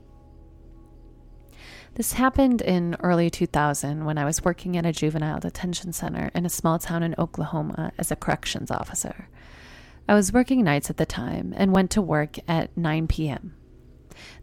This 1.95 2.15
happened 2.15 2.63
in 2.63 2.97
early 3.01 3.29
2000 3.29 4.07
when 4.07 4.17
I 4.17 4.25
was 4.25 4.45
working 4.45 4.79
at 4.79 4.87
a 4.87 4.93
juvenile 4.93 5.41
detention 5.41 5.93
center 5.93 6.31
in 6.35 6.47
a 6.47 6.51
small 6.51 6.79
town 6.79 7.03
in 7.03 7.15
Oklahoma 7.19 7.93
as 7.99 8.11
a 8.11 8.17
corrections 8.17 8.71
officer. 8.71 9.29
I 10.09 10.15
was 10.15 10.33
working 10.33 10.65
nights 10.65 10.89
at 10.89 10.97
the 10.97 11.05
time 11.05 11.53
and 11.57 11.75
went 11.75 11.91
to 11.93 12.03
work 12.03 12.39
at 12.49 12.75
9 12.77 13.09
p.m. 13.09 13.55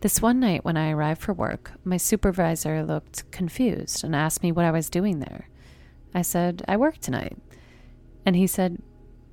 This 0.02 0.22
one 0.22 0.40
night 0.40 0.66
when 0.66 0.78
I 0.78 0.92
arrived 0.92 1.22
for 1.22 1.34
work, 1.34 1.72
my 1.84 1.98
supervisor 1.98 2.84
looked 2.84 3.30
confused 3.32 4.04
and 4.04 4.16
asked 4.16 4.44
me 4.44 4.52
what 4.52 4.66
I 4.66 4.72
was 4.72 4.90
doing 4.90 5.20
there. 5.20 5.50
I 6.14 6.22
said, 6.22 6.64
I 6.68 6.78
work 6.78 6.98
tonight. 7.00 7.38
And 8.26 8.36
he 8.36 8.48
said, 8.48 8.82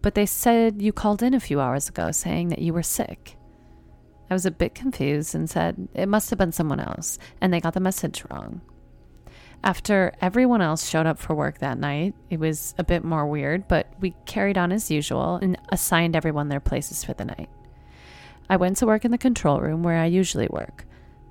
But 0.02 0.14
they 0.14 0.26
said 0.26 0.82
you 0.82 0.92
called 0.92 1.22
in 1.22 1.34
a 1.34 1.40
few 1.40 1.60
hours 1.60 1.88
ago 1.88 2.10
saying 2.12 2.48
that 2.48 2.60
you 2.60 2.72
were 2.72 2.82
sick. 2.82 3.36
I 4.30 4.34
was 4.34 4.46
a 4.46 4.50
bit 4.50 4.74
confused 4.74 5.34
and 5.34 5.48
said, 5.48 5.88
It 5.94 6.08
must 6.08 6.30
have 6.30 6.38
been 6.38 6.52
someone 6.52 6.80
else, 6.80 7.18
and 7.40 7.52
they 7.52 7.60
got 7.60 7.74
the 7.74 7.80
message 7.80 8.24
wrong. 8.30 8.60
After 9.62 10.12
everyone 10.20 10.62
else 10.62 10.88
showed 10.88 11.06
up 11.06 11.18
for 11.18 11.34
work 11.34 11.58
that 11.58 11.78
night, 11.78 12.14
it 12.30 12.38
was 12.38 12.74
a 12.78 12.84
bit 12.84 13.04
more 13.04 13.26
weird, 13.26 13.66
but 13.68 13.88
we 14.00 14.14
carried 14.26 14.58
on 14.58 14.70
as 14.70 14.90
usual 14.90 15.36
and 15.36 15.58
assigned 15.70 16.14
everyone 16.14 16.48
their 16.48 16.60
places 16.60 17.02
for 17.02 17.14
the 17.14 17.24
night. 17.24 17.48
I 18.48 18.56
went 18.56 18.76
to 18.78 18.86
work 18.86 19.04
in 19.04 19.10
the 19.10 19.18
control 19.18 19.60
room 19.60 19.82
where 19.82 19.98
I 19.98 20.06
usually 20.06 20.48
work. 20.48 20.84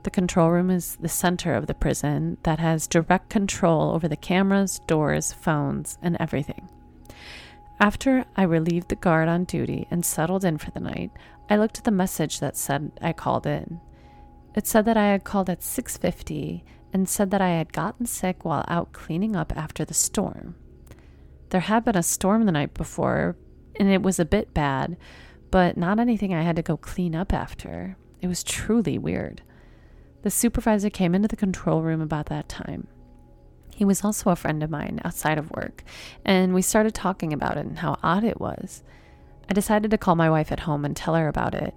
The 0.03 0.12
control 0.12 0.51
room 0.51 0.69
is 0.69 0.98
the 0.98 1.10
center 1.10 1.55
of 1.55 1.67
the 1.67 1.74
prison 1.74 2.38
that 2.43 2.60
has 2.60 2.88
direct 2.88 3.29
control 3.29 3.91
over 3.91 4.07
the 4.07 4.15
cameras, 4.15 4.79
doors, 4.86 5.34
phones, 5.34 5.98
and 6.01 6.17
everything. 6.19 6.69
After 7.79 8.25
I 8.36 8.43
relieved 8.43 8.89
the 8.89 8.95
guard 8.95 9.27
on 9.27 9.45
duty 9.45 9.88
and 9.89 10.05
settled 10.05 10.45
in 10.45 10.57
for 10.57 10.72
the 10.72 10.79
night, 10.79 11.12
I 11.50 11.57
looked 11.57 11.77
at 11.77 11.84
the 11.84 11.91
message 11.91 12.39
that 12.39 12.55
said 12.55 12.91
I 13.01 13.13
called 13.13 13.48
in. 13.48 13.81
It 14.55 14.67
said 14.67 14.86
that 14.86 14.95
I 14.95 15.07
had 15.07 15.24
called 15.24 15.50
at 15.50 15.62
6:50 15.62 16.63
and 16.93 17.10
said 17.10 17.31
that 17.31 17.41
I 17.41 17.50
had 17.50 17.74
gotten 17.74 18.05
sick 18.05 18.45
while 18.45 18.63
out 18.67 18.93
cleaning 18.93 19.36
up 19.36 19.51
after 19.55 19.84
the 19.84 19.93
storm. 19.93 20.55
There 21.50 21.62
had 21.62 21.84
been 21.84 21.98
a 21.98 22.03
storm 22.03 22.45
the 22.45 22.51
night 22.51 22.74
before, 22.74 23.36
and 23.77 23.89
it 23.89 24.01
was 24.01 24.19
a 24.19 24.25
bit 24.25 24.53
bad, 24.53 24.95
but 25.52 25.78
not 25.78 26.00
anything 26.00 26.34
I 26.34 26.42
had 26.42 26.56
to 26.56 26.62
go 26.62 26.78
clean 26.78 27.16
up 27.16 27.34
after. 27.34 27.98
It 28.22 28.28
was 28.28 28.44
truly 28.44 28.98
weird. 28.98 29.42
The 30.24 30.32
supervisor 30.32 30.90
came 30.90 31.14
into 31.14 31.28
the 31.28 31.36
control 31.36 31.82
room 31.82 32.02
about 32.02 32.28
that 32.28 32.50
time. 32.50 32.88
He 33.75 33.86
was 33.86 34.04
also 34.04 34.30
a 34.30 34.36
friend 34.36 34.64
of 34.64 34.70
mine 34.70 35.02
outside 35.04 35.38
of 35.38 35.52
work, 35.52 35.84
and 36.24 36.54
we 36.54 36.62
started 36.62 36.94
talking 36.94 37.34
about 37.34 37.58
it 37.58 37.66
and 37.66 37.80
how 37.80 37.98
odd 38.02 38.24
it 38.24 38.40
was. 38.40 38.84
I 39.50 39.54
decided 39.54 39.92
to 39.92 39.98
call 39.98 40.16
my 40.16 40.30
wife 40.30 40.52
at 40.52 40.62
home 40.62 40.86
and 40.86 40.96
tell 40.96 41.16
her 41.16 41.28
about 41.28 41.54
it 41.54 41.75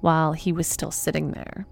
while 0.00 0.32
he 0.32 0.52
was 0.52 0.66
still 0.66 0.90
sitting 0.90 1.32
there. 1.32 1.66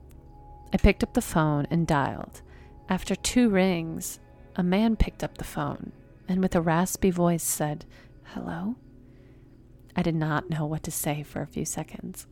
I 0.72 0.76
picked 0.76 1.02
up 1.02 1.14
the 1.14 1.20
phone 1.20 1.66
and 1.70 1.86
dialed. 1.86 2.42
After 2.88 3.14
two 3.14 3.48
rings, 3.48 4.20
a 4.56 4.62
man 4.62 4.96
picked 4.96 5.24
up 5.24 5.38
the 5.38 5.44
phone 5.44 5.92
and 6.28 6.40
with 6.40 6.54
a 6.54 6.60
raspy 6.60 7.10
voice 7.10 7.42
said, 7.42 7.84
Hello? 8.24 8.76
I 9.94 10.02
did 10.02 10.14
not 10.14 10.50
know 10.50 10.66
what 10.66 10.82
to 10.84 10.90
say 10.90 11.22
for 11.22 11.42
a 11.42 11.46
few 11.46 11.64
seconds. 11.64 12.26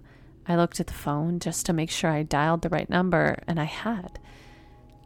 I 0.47 0.57
looked 0.57 0.81
at 0.81 0.87
the 0.87 0.93
phone 0.93 1.39
just 1.39 1.67
to 1.67 1.73
make 1.73 1.91
sure 1.91 2.11
I 2.11 2.23
dialed 2.23 2.63
the 2.63 2.69
right 2.69 2.89
number, 2.89 3.43
and 3.47 3.61
I 3.61 3.65
had. 3.65 4.19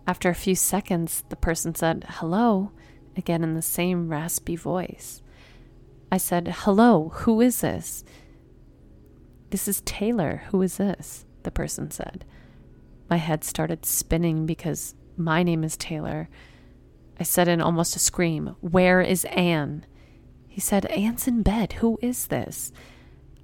After 0.06 0.28
a 0.28 0.34
few 0.34 0.54
seconds, 0.54 1.24
the 1.28 1.36
person 1.36 1.74
said, 1.74 2.04
Hello, 2.08 2.70
again 3.16 3.42
in 3.42 3.54
the 3.54 3.62
same 3.62 4.08
raspy 4.08 4.56
voice. 4.56 5.22
I 6.12 6.18
said, 6.18 6.54
Hello, 6.58 7.10
who 7.14 7.40
is 7.40 7.60
this? 7.60 8.04
This 9.50 9.68
is 9.68 9.82
Taylor. 9.82 10.42
Who 10.50 10.62
is 10.62 10.76
this? 10.76 11.24
The 11.42 11.50
person 11.50 11.90
said. 11.90 12.24
My 13.10 13.16
head 13.16 13.44
started 13.44 13.84
spinning 13.84 14.46
because 14.46 14.94
my 15.16 15.42
name 15.42 15.64
is 15.64 15.76
Taylor. 15.76 16.28
I 17.18 17.22
said 17.22 17.48
in 17.48 17.60
almost 17.60 17.96
a 17.96 18.00
scream, 18.00 18.56
Where 18.60 19.00
is 19.00 19.24
Anne? 19.26 19.86
He 20.54 20.60
said, 20.60 20.86
Anne's 20.86 21.26
in 21.26 21.42
bed. 21.42 21.72
Who 21.72 21.98
is 22.00 22.28
this? 22.28 22.70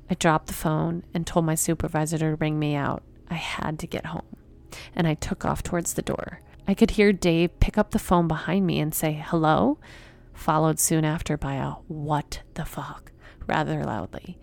I 0.08 0.14
dropped 0.14 0.46
the 0.46 0.52
phone 0.52 1.02
and 1.12 1.26
told 1.26 1.44
my 1.44 1.56
supervisor 1.56 2.18
to 2.18 2.36
ring 2.36 2.56
me 2.56 2.76
out. 2.76 3.02
I 3.28 3.34
had 3.34 3.80
to 3.80 3.88
get 3.88 4.06
home. 4.06 4.36
And 4.94 5.08
I 5.08 5.14
took 5.14 5.44
off 5.44 5.64
towards 5.64 5.94
the 5.94 6.02
door. 6.02 6.38
I 6.68 6.74
could 6.74 6.92
hear 6.92 7.12
Dave 7.12 7.58
pick 7.58 7.76
up 7.76 7.90
the 7.90 7.98
phone 7.98 8.28
behind 8.28 8.64
me 8.64 8.78
and 8.78 8.94
say, 8.94 9.24
hello, 9.26 9.78
followed 10.32 10.78
soon 10.78 11.04
after 11.04 11.36
by 11.36 11.54
a 11.54 11.70
what 11.88 12.42
the 12.54 12.64
fuck, 12.64 13.10
rather 13.44 13.82
loudly. 13.82 14.38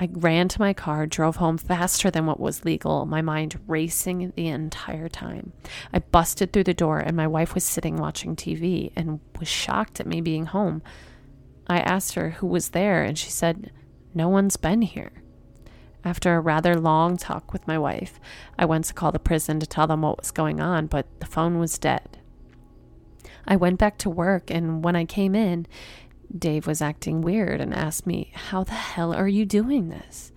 I 0.00 0.08
ran 0.10 0.48
to 0.48 0.60
my 0.60 0.72
car, 0.72 1.06
drove 1.06 1.36
home 1.36 1.58
faster 1.58 2.10
than 2.10 2.26
what 2.26 2.40
was 2.40 2.64
legal, 2.64 3.06
my 3.06 3.22
mind 3.22 3.60
racing 3.68 4.32
the 4.34 4.48
entire 4.48 5.08
time. 5.08 5.52
I 5.92 6.00
busted 6.00 6.52
through 6.52 6.64
the 6.64 6.74
door, 6.74 6.98
and 6.98 7.16
my 7.16 7.28
wife 7.28 7.54
was 7.54 7.62
sitting 7.62 7.98
watching 7.98 8.34
TV 8.34 8.90
and 8.96 9.20
was 9.38 9.46
shocked 9.46 10.00
at 10.00 10.08
me 10.08 10.20
being 10.20 10.46
home. 10.46 10.82
I 11.68 11.80
asked 11.80 12.14
her 12.14 12.30
who 12.30 12.46
was 12.46 12.70
there, 12.70 13.02
and 13.02 13.18
she 13.18 13.30
said, 13.30 13.70
No 14.14 14.28
one's 14.28 14.56
been 14.56 14.82
here. 14.82 15.12
After 16.04 16.34
a 16.34 16.40
rather 16.40 16.74
long 16.74 17.16
talk 17.16 17.52
with 17.52 17.66
my 17.66 17.78
wife, 17.78 18.18
I 18.58 18.64
went 18.64 18.86
to 18.86 18.94
call 18.94 19.12
the 19.12 19.18
prison 19.18 19.60
to 19.60 19.66
tell 19.66 19.86
them 19.86 20.02
what 20.02 20.18
was 20.18 20.30
going 20.30 20.60
on, 20.60 20.86
but 20.86 21.06
the 21.20 21.26
phone 21.26 21.58
was 21.58 21.78
dead. 21.78 22.18
I 23.46 23.56
went 23.56 23.78
back 23.78 23.98
to 23.98 24.10
work, 24.10 24.50
and 24.50 24.82
when 24.82 24.96
I 24.96 25.04
came 25.04 25.34
in, 25.34 25.66
Dave 26.36 26.66
was 26.66 26.82
acting 26.82 27.20
weird 27.22 27.60
and 27.60 27.74
asked 27.74 28.06
me, 28.06 28.30
How 28.34 28.64
the 28.64 28.72
hell 28.72 29.12
are 29.12 29.28
you 29.28 29.44
doing 29.44 29.88
this? 29.88 30.32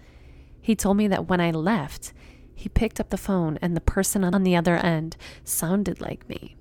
He 0.62 0.76
told 0.76 0.98
me 0.98 1.08
that 1.08 1.28
when 1.28 1.42
I 1.42 1.52
left, 1.52 2.14
he 2.54 2.70
picked 2.70 3.00
up 3.00 3.10
the 3.10 3.18
phone 3.18 3.58
and 3.62 3.76
the 3.76 3.82
person 3.82 4.24
on 4.24 4.44
the 4.44 4.56
other 4.56 4.78
end 4.78 5.18
sounded 5.44 6.00
like 6.00 6.30
me. 6.30 6.56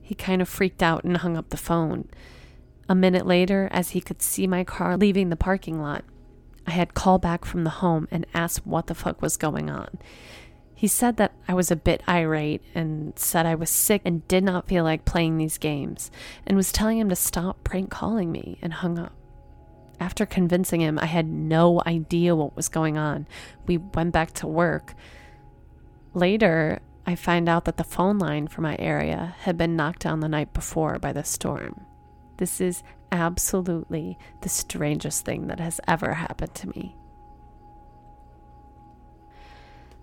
He 0.00 0.14
kind 0.14 0.42
of 0.42 0.48
freaked 0.48 0.82
out 0.82 1.04
and 1.04 1.16
hung 1.16 1.36
up 1.36 1.48
the 1.48 1.56
phone. 1.56 2.08
A 2.88 2.94
minute 2.94 3.26
later, 3.26 3.68
as 3.70 3.90
he 3.90 4.00
could 4.00 4.22
see 4.22 4.46
my 4.46 4.64
car 4.64 4.96
leaving 4.96 5.28
the 5.28 5.36
parking 5.36 5.80
lot, 5.80 6.04
I 6.66 6.72
had 6.72 6.94
called 6.94 7.22
back 7.22 7.44
from 7.44 7.64
the 7.64 7.70
home 7.70 8.08
and 8.10 8.26
asked 8.34 8.66
what 8.66 8.86
the 8.86 8.94
fuck 8.94 9.22
was 9.22 9.36
going 9.36 9.70
on. 9.70 9.98
He 10.74 10.88
said 10.88 11.16
that 11.16 11.32
I 11.46 11.54
was 11.54 11.70
a 11.70 11.76
bit 11.76 12.02
irate 12.08 12.62
and 12.74 13.16
said 13.16 13.46
I 13.46 13.54
was 13.54 13.70
sick 13.70 14.02
and 14.04 14.26
did 14.26 14.42
not 14.42 14.66
feel 14.66 14.82
like 14.82 15.04
playing 15.04 15.38
these 15.38 15.58
games 15.58 16.10
and 16.44 16.56
was 16.56 16.72
telling 16.72 16.98
him 16.98 17.08
to 17.08 17.16
stop 17.16 17.62
prank 17.62 17.90
calling 17.90 18.32
me 18.32 18.58
and 18.60 18.72
hung 18.72 18.98
up. 18.98 19.12
After 20.00 20.26
convincing 20.26 20.80
him 20.80 20.98
I 20.98 21.06
had 21.06 21.28
no 21.28 21.80
idea 21.86 22.34
what 22.34 22.56
was 22.56 22.68
going 22.68 22.98
on, 22.98 23.28
we 23.66 23.76
went 23.76 24.12
back 24.12 24.32
to 24.34 24.48
work. 24.48 24.94
Later, 26.14 26.80
I 27.06 27.14
find 27.14 27.48
out 27.48 27.64
that 27.66 27.76
the 27.76 27.84
phone 27.84 28.18
line 28.18 28.48
for 28.48 28.60
my 28.60 28.74
area 28.80 29.36
had 29.40 29.56
been 29.56 29.76
knocked 29.76 30.00
down 30.00 30.18
the 30.18 30.28
night 30.28 30.52
before 30.52 30.98
by 30.98 31.12
the 31.12 31.22
storm. 31.22 31.86
This 32.42 32.60
is 32.60 32.82
absolutely 33.12 34.18
the 34.40 34.48
strangest 34.48 35.24
thing 35.24 35.46
that 35.46 35.60
has 35.60 35.80
ever 35.86 36.14
happened 36.14 36.52
to 36.56 36.68
me. 36.70 36.96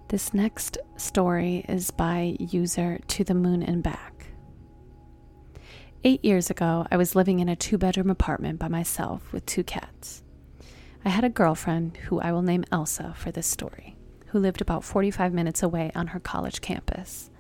This 0.08 0.34
next 0.34 0.78
story 0.96 1.66
is 1.68 1.92
by 1.92 2.38
user 2.40 3.00
to 3.08 3.26
the 3.26 3.34
moon 3.34 3.62
and 3.62 3.84
back. 3.84 4.28
Eight 6.06 6.24
years 6.24 6.50
ago, 6.50 6.88
I 6.90 6.96
was 6.96 7.14
living 7.14 7.42
in 7.42 7.50
a 7.50 7.58
two 7.58 7.78
bedroom 7.78 8.10
apartment 8.10 8.58
by 8.58 8.70
myself 8.70 9.34
with 9.34 9.46
two 9.46 9.66
cats. 9.66 10.24
I 11.04 11.10
had 11.10 11.26
a 11.26 11.30
girlfriend 11.30 11.98
who 11.98 12.22
I 12.22 12.32
will 12.32 12.42
name 12.42 12.64
Elsa 12.72 13.16
for 13.18 13.32
this 13.32 13.48
story, 13.48 13.98
who 14.28 14.40
lived 14.40 14.62
about 14.62 14.86
45 14.86 15.34
minutes 15.34 15.62
away 15.62 15.92
on 15.94 16.08
her 16.08 16.22
college 16.22 16.62
campus. 16.62 17.32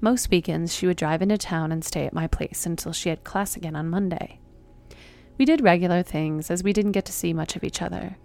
Most 0.00 0.30
weekends, 0.30 0.74
she 0.74 0.86
would 0.86 0.96
drive 0.96 1.22
into 1.22 1.38
town 1.38 1.72
and 1.72 1.84
stay 1.84 2.06
at 2.06 2.12
my 2.12 2.26
place 2.26 2.66
until 2.66 2.92
she 2.92 3.08
had 3.08 3.24
class 3.24 3.56
again 3.56 3.76
on 3.76 3.88
Monday. 3.88 4.40
We 5.38 5.44
did 5.44 5.62
regular 5.62 6.02
things 6.02 6.50
as 6.50 6.62
we 6.62 6.72
didn't 6.72 6.92
get 6.92 7.04
to 7.06 7.12
see 7.12 7.32
much 7.32 7.56
of 7.56 7.64
each 7.64 7.82
other, 7.82 8.16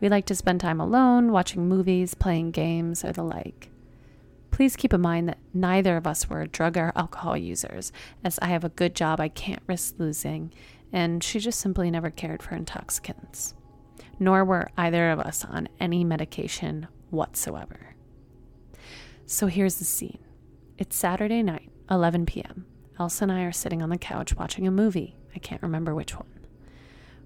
we 0.00 0.08
liked 0.08 0.28
to 0.28 0.34
spend 0.34 0.60
time 0.60 0.80
alone, 0.80 1.30
watching 1.30 1.68
movies, 1.68 2.14
playing 2.14 2.52
games, 2.52 3.04
or 3.04 3.12
the 3.12 3.22
like. 3.22 3.70
Please 4.50 4.76
keep 4.76 4.92
in 4.92 5.00
mind 5.00 5.28
that 5.28 5.38
neither 5.54 5.96
of 5.96 6.06
us 6.06 6.28
were 6.28 6.46
drug 6.46 6.76
or 6.76 6.92
alcohol 6.96 7.36
users, 7.36 7.92
as 8.24 8.38
I 8.40 8.46
have 8.46 8.64
a 8.64 8.70
good 8.70 8.94
job 8.94 9.20
I 9.20 9.28
can't 9.28 9.62
risk 9.66 9.94
losing, 9.98 10.52
and 10.92 11.22
she 11.22 11.38
just 11.38 11.60
simply 11.60 11.90
never 11.90 12.10
cared 12.10 12.42
for 12.42 12.54
intoxicants. 12.54 13.54
Nor 14.18 14.44
were 14.44 14.70
either 14.76 15.10
of 15.10 15.20
us 15.20 15.44
on 15.44 15.68
any 15.78 16.02
medication 16.02 16.88
whatsoever. 17.10 17.94
So 19.26 19.46
here's 19.46 19.76
the 19.76 19.84
scene 19.84 20.18
it's 20.80 20.96
Saturday 20.96 21.42
night, 21.42 21.70
11 21.90 22.24
p.m. 22.24 22.64
Elsa 22.98 23.24
and 23.24 23.32
I 23.32 23.42
are 23.42 23.52
sitting 23.52 23.82
on 23.82 23.90
the 23.90 23.98
couch 23.98 24.34
watching 24.34 24.66
a 24.66 24.70
movie. 24.70 25.14
I 25.36 25.38
can't 25.38 25.62
remember 25.62 25.94
which 25.94 26.14
one. 26.14 26.26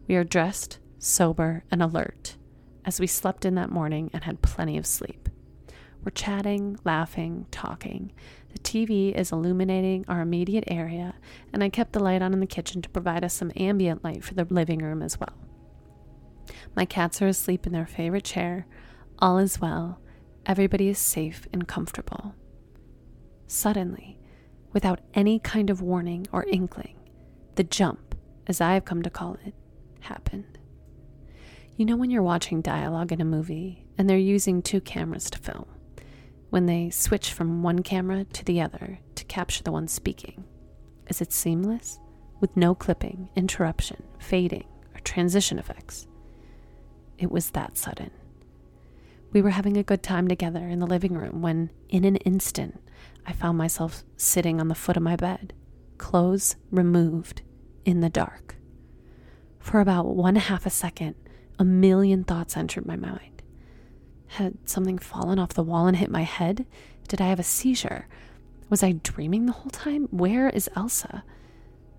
We 0.09 0.17
are 0.17 0.25
dressed, 0.25 0.81
sober, 0.99 1.62
and 1.71 1.81
alert 1.81 2.37
as 2.85 2.99
we 2.99 3.07
slept 3.07 3.45
in 3.45 3.55
that 3.55 3.71
morning 3.71 4.11
and 4.12 4.25
had 4.25 4.43
plenty 4.43 4.77
of 4.77 4.87
sleep. 4.87 5.29
We're 6.03 6.11
chatting, 6.11 6.81
laughing, 6.85 7.47
talking. 7.53 8.12
The 8.53 8.59
TV 8.59 9.14
is 9.14 9.31
illuminating 9.31 10.05
our 10.09 10.21
immediate 10.21 10.64
area, 10.67 11.14
and 11.53 11.62
I 11.62 11.69
kept 11.69 11.93
the 11.93 12.03
light 12.03 12.23
on 12.23 12.33
in 12.33 12.40
the 12.40 12.47
kitchen 12.49 12.83
to 12.83 12.90
provide 12.90 13.23
us 13.23 13.35
some 13.35 13.53
ambient 13.55 14.03
light 14.03 14.25
for 14.25 14.35
the 14.35 14.49
living 14.51 14.81
room 14.81 15.01
as 15.01 15.21
well. 15.21 15.38
My 16.75 16.87
cats 16.87 17.23
are 17.23 17.29
asleep 17.29 17.69
in 17.69 17.73
their 17.73 17.87
favorite 17.87 18.25
chair. 18.25 18.67
All 19.21 19.38
is 19.38 19.61
well. 19.61 20.01
Everybody 20.45 20.88
is 20.88 20.99
safe 20.99 21.47
and 21.53 21.69
comfortable. 21.69 22.35
Suddenly, 23.46 24.18
without 24.72 25.00
any 25.14 25.38
kind 25.38 25.70
of 25.70 25.83
warning 25.83 26.26
or 26.33 26.44
inkling, 26.44 26.96
the 27.54 27.64
jump, 27.64 28.14
as 28.46 28.61
I 28.61 28.74
have 28.74 28.85
come 28.85 29.02
to 29.02 29.11
call 29.11 29.38
it, 29.44 29.54
happened. 30.00 30.59
You 31.76 31.85
know, 31.85 31.96
when 31.96 32.11
you're 32.11 32.22
watching 32.22 32.61
dialogue 32.61 33.12
in 33.12 33.20
a 33.20 33.24
movie 33.24 33.85
and 33.98 34.09
they're 34.09 34.16
using 34.16 34.62
two 34.62 34.80
cameras 34.80 35.30
to 35.30 35.38
film, 35.38 35.66
when 36.50 36.66
they 36.66 36.90
switch 36.90 37.33
from 37.33 37.62
one 37.62 37.83
camera 37.83 38.24
to 38.24 38.44
the 38.44 38.61
other 38.61 39.00
to 39.16 39.24
capture 39.24 39.62
the 39.62 39.72
one 39.72 39.88
speaking, 39.88 40.44
is 41.09 41.20
it 41.20 41.33
seamless? 41.33 41.98
With 42.40 42.57
no 42.57 42.74
clipping, 42.74 43.28
interruption, 43.37 44.02
fading, 44.18 44.66
or 44.94 45.00
transition 45.00 45.59
effects? 45.59 46.07
It 47.18 47.30
was 47.30 47.50
that 47.50 47.76
sudden. 47.76 48.11
We 49.33 49.42
were 49.42 49.50
having 49.50 49.76
a 49.76 49.83
good 49.83 50.02
time 50.02 50.28
together 50.28 50.68
in 50.68 50.78
the 50.78 50.87
living 50.87 51.14
room 51.14 51.42
when, 51.42 51.70
in 51.88 52.04
an 52.04 52.16
instant, 52.16 52.80
I 53.27 53.33
found 53.33 53.59
myself 53.59 54.05
sitting 54.17 54.61
on 54.61 54.69
the 54.69 54.75
foot 54.75 54.97
of 54.97 55.03
my 55.03 55.17
bed, 55.17 55.53
clothes 55.99 56.57
removed, 56.71 57.43
in 57.85 58.01
the 58.01 58.11
dark. 58.11 58.57
For 59.59 59.81
about 59.81 60.07
one 60.07 60.37
half 60.37 60.67
a 60.67 60.71
second, 60.71 61.15
a 61.59 61.65
million 61.65 62.25
thoughts 62.25 62.57
entered 62.57 62.87
my 62.87 62.97
mind. 62.97 63.43
Had 64.27 64.69
something 64.69 64.99
fallen 64.99 65.39
off 65.39 65.55
the 65.55 65.63
wall 65.63 65.87
and 65.87 65.97
hit 65.97 66.11
my 66.11 66.23
head? 66.23 66.67
Did 67.09 67.21
I 67.21 67.29
have 67.29 67.39
a 67.39 67.45
seizure? 67.45 68.09
Was 68.69 68.83
I 68.83 68.93
dreaming 68.93 69.47
the 69.47 69.53
whole 69.53 69.71
time? 69.71 70.09
Where 70.11 70.49
is 70.49 70.71
Elsa? 70.75 71.25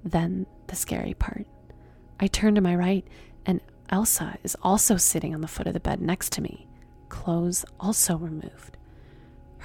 Then 0.04 0.46
the 0.68 0.76
scary 0.76 1.14
part. 1.14 1.48
I 2.20 2.28
turn 2.28 2.56
to 2.56 2.62
my 2.62 2.76
right, 2.76 3.08
and 3.46 3.62
Elsa 3.90 4.38
is 4.44 4.58
also 4.62 4.98
sitting 4.98 5.34
on 5.34 5.42
the 5.42 5.48
foot 5.48 5.68
of 5.68 5.74
the 5.74 5.80
bed 5.80 6.02
next 6.02 6.32
to 6.34 6.42
me, 6.42 6.68
clothes 7.10 7.66
also 7.80 8.18
removed. 8.18 8.75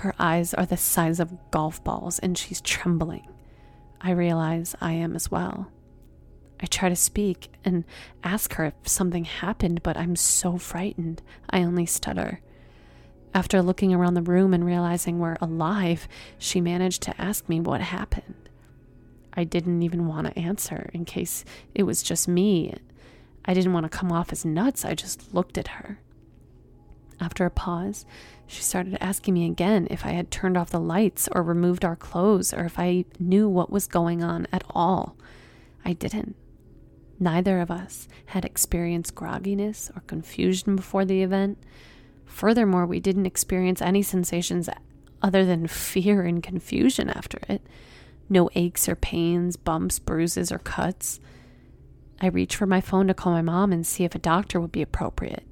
Her 0.01 0.15
eyes 0.19 0.55
are 0.55 0.65
the 0.65 0.79
size 0.79 1.21
of 1.21 1.37
golf 1.51 1.85
balls, 1.85 2.19
and 2.21 2.39
she's 2.39 2.63
trembling. 2.63 3.29
I 4.01 4.13
realize 4.13 4.75
I 4.81 4.93
am 4.93 5.15
as 5.15 5.31
well. 5.31 5.71
I 6.59 6.65
try 6.65 6.89
to 6.89 6.97
speak 6.97 7.51
and 7.67 7.85
ask 8.25 8.55
her 8.55 8.65
if 8.65 8.89
something 8.89 9.25
happened, 9.25 9.83
but 9.83 9.99
I'm 9.99 10.17
so 10.17 10.57
frightened, 10.57 11.21
I 11.51 11.63
only 11.63 11.85
stutter. 11.85 12.41
After 13.35 13.61
looking 13.61 13.93
around 13.93 14.15
the 14.15 14.23
room 14.23 14.55
and 14.55 14.65
realizing 14.65 15.19
we're 15.19 15.37
alive, 15.39 16.09
she 16.39 16.63
managed 16.63 17.03
to 17.03 17.21
ask 17.21 17.47
me 17.47 17.61
what 17.61 17.83
happened. 17.83 18.49
I 19.35 19.45
didn't 19.45 19.83
even 19.83 20.07
want 20.07 20.29
to 20.29 20.39
answer 20.39 20.89
in 20.95 21.05
case 21.05 21.45
it 21.75 21.83
was 21.83 22.03
just 22.03 22.27
me. 22.27 22.75
I 23.45 23.53
didn't 23.53 23.75
want 23.75 23.85
to 23.85 23.99
come 23.99 24.13
off 24.13 24.33
as 24.33 24.47
nuts, 24.47 24.83
I 24.83 24.95
just 24.95 25.35
looked 25.35 25.59
at 25.59 25.69
her. 25.69 25.99
After 27.21 27.45
a 27.45 27.51
pause, 27.51 28.07
she 28.51 28.63
started 28.63 28.99
asking 29.01 29.35
me 29.35 29.47
again 29.47 29.87
if 29.91 30.05
I 30.05 30.11
had 30.11 30.31
turned 30.31 30.57
off 30.57 30.71
the 30.71 30.81
lights 30.81 31.29
or 31.31 31.43
removed 31.43 31.85
our 31.85 31.95
clothes 31.95 32.53
or 32.53 32.65
if 32.65 32.81
I 32.81 33.05
knew 33.21 33.49
what 33.49 33.71
was 33.71 33.87
going 33.87 34.25
on 34.25 34.49
at 34.53 34.65
all. 34.71 35.17
I 35.85 35.93
didn't. 35.93 36.35
Neither 37.21 37.61
of 37.61 37.71
us 37.71 38.09
had 38.27 38.45
experienced 38.45 39.15
grogginess 39.15 39.97
or 39.97 40.01
confusion 40.01 40.75
before 40.75 41.05
the 41.05 41.23
event. 41.23 41.59
Furthermore, 42.25 42.87
we 42.87 42.99
didn't 42.99 43.27
experience 43.27 43.81
any 43.81 44.03
sensations 44.03 44.69
other 45.23 45.45
than 45.45 45.69
fear 45.69 46.23
and 46.23 46.43
confusion 46.43 47.09
after 47.09 47.39
it. 47.49 47.65
No 48.29 48.51
aches 48.57 48.89
or 48.89 48.97
pains, 48.97 49.57
bumps, 49.57 49.99
bruises, 50.01 50.51
or 50.51 50.59
cuts. 50.59 51.21
I 52.21 52.27
reached 52.27 52.57
for 52.57 52.67
my 52.67 52.81
phone 52.81 53.07
to 53.07 53.15
call 53.15 53.33
my 53.33 53.43
mom 53.43 53.73
and 53.73 53.87
see 53.87 54.05
if 54.05 54.15
a 54.15 54.19
doctor 54.19 54.61
would 54.61 54.73
be 54.73 54.83
appropriate. 54.83 55.47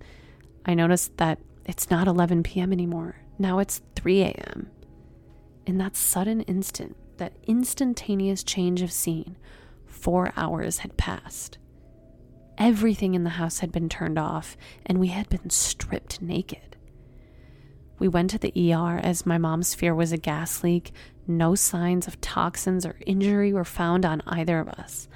I 0.65 0.75
noticed 0.75 1.17
that 1.19 1.39
it's 1.69 1.91
not 1.91 2.09
11 2.09 2.43
p.m. 2.43 2.73
anymore. 2.73 3.17
Now 3.39 3.59
it's 3.59 3.83
3 3.95 4.23
a.m. 4.23 4.71
In 5.67 5.77
that 5.79 5.97
sudden 5.97 6.41
instant, 6.43 6.97
that 7.19 7.37
instantaneous 7.47 8.43
change 8.43 8.81
of 8.81 8.91
scene, 8.91 9.37
four 9.85 10.33
hours 10.35 10.79
had 10.79 10.97
passed. 10.97 11.59
Everything 12.57 13.15
in 13.15 13.23
the 13.23 13.31
house 13.31 13.59
had 13.59 13.71
been 13.71 13.89
turned 13.89 14.19
off, 14.19 14.57
and 14.87 14.99
we 14.99 15.09
had 15.09 15.29
been 15.29 15.51
stripped 15.51 16.23
naked. 16.23 16.77
We 17.99 18.09
went 18.09 18.31
to 18.31 18.39
the 18.39 18.73
ER 18.73 18.99
as 18.99 19.27
my 19.27 19.37
mom's 19.37 19.75
fear 19.75 19.95
was 19.95 20.11
a 20.11 20.17
gas 20.17 20.65
leak. 20.65 20.93
No 21.27 21.55
signs 21.55 22.07
of 22.07 22.21
toxins 22.23 22.87
or 22.87 22.97
injury 23.05 23.53
were 23.53 23.65
found 23.65 24.07
on 24.07 24.23
either 24.27 24.59
of 24.59 24.69
us. 24.69 25.07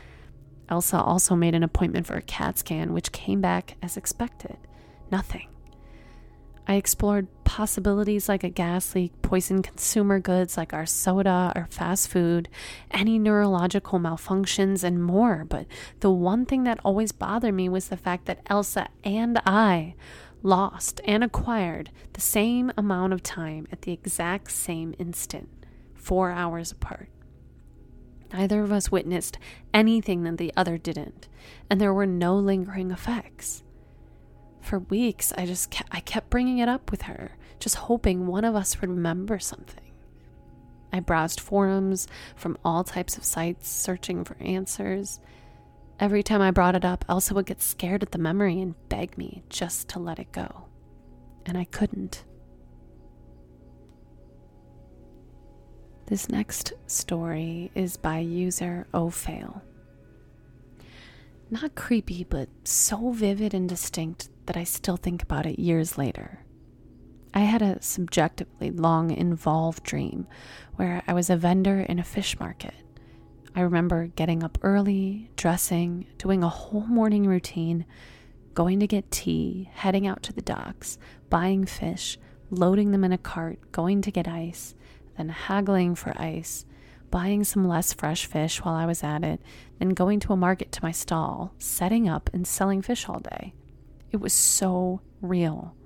Elsa 0.69 1.01
also 1.01 1.35
made 1.35 1.55
an 1.55 1.63
appointment 1.63 2.07
for 2.07 2.15
a 2.15 2.23
CAT 2.23 2.59
scan, 2.59 2.93
which 2.93 3.11
came 3.11 3.41
back 3.41 3.77
as 3.83 3.97
expected 3.97 4.59
nothing. 5.11 5.49
I 6.67 6.75
explored 6.75 7.27
possibilities 7.45 8.29
like 8.29 8.45
a 8.45 8.49
gas 8.49 8.95
leak, 8.95 9.21
poison 9.21 9.63
consumer 9.63 10.21
goods 10.21 10.57
like 10.57 10.73
our 10.73 10.87
soda 10.87 11.53
or 11.57 11.67
fast 11.71 12.09
food, 12.09 12.49
any 12.91 13.19
neurological 13.19 13.99
malfunctions, 13.99 14.85
and 14.85 15.03
more. 15.03 15.45
But 15.45 15.67
the 16.01 16.11
one 16.11 16.47
thing 16.47 16.65
that 16.65 16.81
always 16.85 17.13
bothered 17.13 17.55
me 17.55 17.69
was 17.69 17.89
the 17.89 17.97
fact 17.97 18.27
that 18.27 18.41
Elsa 18.47 18.89
and 19.05 19.41
I 19.45 19.95
lost 20.43 21.01
and 21.05 21.23
acquired 21.23 21.91
the 22.13 22.21
same 22.21 22.73
amount 22.77 23.13
of 23.13 23.23
time 23.23 23.67
at 23.73 23.83
the 23.83 23.93
exact 23.93 24.51
same 24.51 24.95
instant, 24.99 25.49
four 25.95 26.31
hours 26.31 26.73
apart. 26.73 27.09
Neither 28.33 28.63
of 28.63 28.73
us 28.73 28.91
witnessed 28.91 29.37
anything 29.75 30.23
that 30.23 30.39
the 30.39 30.53
other 30.57 30.79
didn't, 30.79 31.29
and 31.69 31.81
there 31.81 31.93
were 31.93 32.07
no 32.07 32.37
lingering 32.37 32.91
effects. 32.91 33.63
For 34.63 34.79
weeks, 34.79 35.33
I 35.37 35.45
just 35.45 35.71
kept, 35.71 35.91
I 35.93 36.01
kept 36.01 36.31
bringing 36.31 36.59
it 36.59 36.69
up 36.69 36.91
with 36.91 37.03
her, 37.03 37.33
just 37.59 37.75
hoping 37.75 38.27
one 38.27 38.45
of 38.45 38.55
us 38.55 38.81
would 38.81 38.89
remember 38.89 39.39
something. 39.39 39.83
I 40.93 41.01
browsed 41.01 41.41
forums 41.41 42.07
from 42.37 42.57
all 42.65 42.85
types 42.85 43.17
of 43.17 43.25
sites, 43.25 43.69
searching 43.69 44.25
for 44.25 44.37
answers. 44.41 45.21
Every 45.99 46.23
time 46.23 46.41
I 46.41 46.53
brought 46.53 46.77
it 46.77 46.85
up, 46.85 47.05
Elsa 47.09 47.35
would 47.35 47.47
get 47.47 47.61
scared 47.61 48.03
at 48.03 48.13
the 48.13 48.19
memory 48.19 48.61
and 48.61 48.75
beg 48.89 49.19
me 49.19 49.43
just 49.49 49.89
to 49.91 49.99
let 49.99 50.19
it 50.19 50.33
go. 50.33 50.67
And 51.45 51.59
I 51.59 51.65
couldn't. 51.65 52.25
This 56.07 56.29
next 56.29 56.73
story 56.87 57.71
is 57.75 57.97
by 57.97 58.19
user 58.19 58.87
Ofail. 58.95 59.63
Not 61.53 61.75
creepy, 61.75 62.25
but 62.25 62.49
so 62.65 63.11
vivid 63.11 63.53
and 63.53 63.69
distinct 63.69 64.31
that 64.47 64.57
I 64.57 64.65
still 64.65 64.97
think 64.97 65.23
about 65.23 65.45
it 65.45 65.59
years 65.59 65.99
later. 65.99 66.47
I 67.35 67.41
had 67.41 67.61
a 67.61 67.83
subjectively 67.83 68.71
long, 68.71 69.11
involved 69.11 69.83
dream 69.83 70.27
where 70.77 71.03
I 71.07 71.13
was 71.13 71.29
a 71.29 71.37
vendor 71.37 71.81
in 71.81 71.99
a 71.99 72.05
fish 72.05 72.41
market. 72.41 72.73
I 73.55 73.61
remember 73.61 74.07
getting 74.07 74.43
up 74.43 74.57
early, 74.63 75.31
dressing, 75.37 76.07
doing 76.17 76.43
a 76.43 76.49
whole 76.49 76.87
morning 76.87 77.27
routine, 77.27 77.85
going 78.55 78.81
to 78.81 78.87
get 78.87 79.11
tea, 79.11 79.69
heading 79.75 80.07
out 80.07 80.23
to 80.23 80.33
the 80.33 80.41
docks, 80.41 80.97
buying 81.29 81.67
fish, 81.67 82.19
loading 82.49 82.93
them 82.93 83.05
in 83.05 83.13
a 83.13 83.19
cart, 83.19 83.59
going 83.73 84.01
to 84.01 84.11
get 84.11 84.27
ice, 84.27 84.75
then 85.19 85.29
haggling 85.29 85.97
for 85.97 86.19
ice, 86.19 86.65
buying 87.13 87.45
some 87.45 87.69
less 87.69 87.93
fresh 87.93 88.27
fish 88.27 88.65
while 88.65 88.75
I 88.75 88.87
was 88.87 89.05
at 89.05 89.23
it, 89.23 89.41
then 89.79 89.91
going 89.91 90.19
to 90.21 90.33
a 90.33 90.37
market 90.37 90.73
to 90.73 90.83
my 90.83 90.91
stall, 90.91 91.55
setting 91.59 92.09
up 92.09 92.29
and 92.33 92.45
selling 92.45 92.83
fish 92.83 93.09
all 93.09 93.21
day. 93.21 93.55
It 94.11 94.17
was 94.17 94.33
so 94.33 95.01
real. 95.21 95.77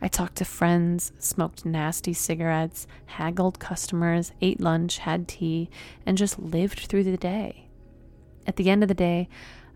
I 0.00 0.08
talked 0.08 0.36
to 0.36 0.44
friends, 0.44 1.12
smoked 1.18 1.64
nasty 1.64 2.14
cigarettes, 2.14 2.88
haggled 3.06 3.60
customers, 3.60 4.32
ate 4.40 4.60
lunch, 4.60 4.98
had 4.98 5.28
tea, 5.28 5.70
and 6.04 6.18
just 6.18 6.38
lived 6.40 6.80
through 6.80 7.04
the 7.04 7.16
day. 7.16 7.68
At 8.46 8.56
the 8.56 8.70
end 8.70 8.82
of 8.82 8.88
the 8.88 8.94
day, 8.94 9.28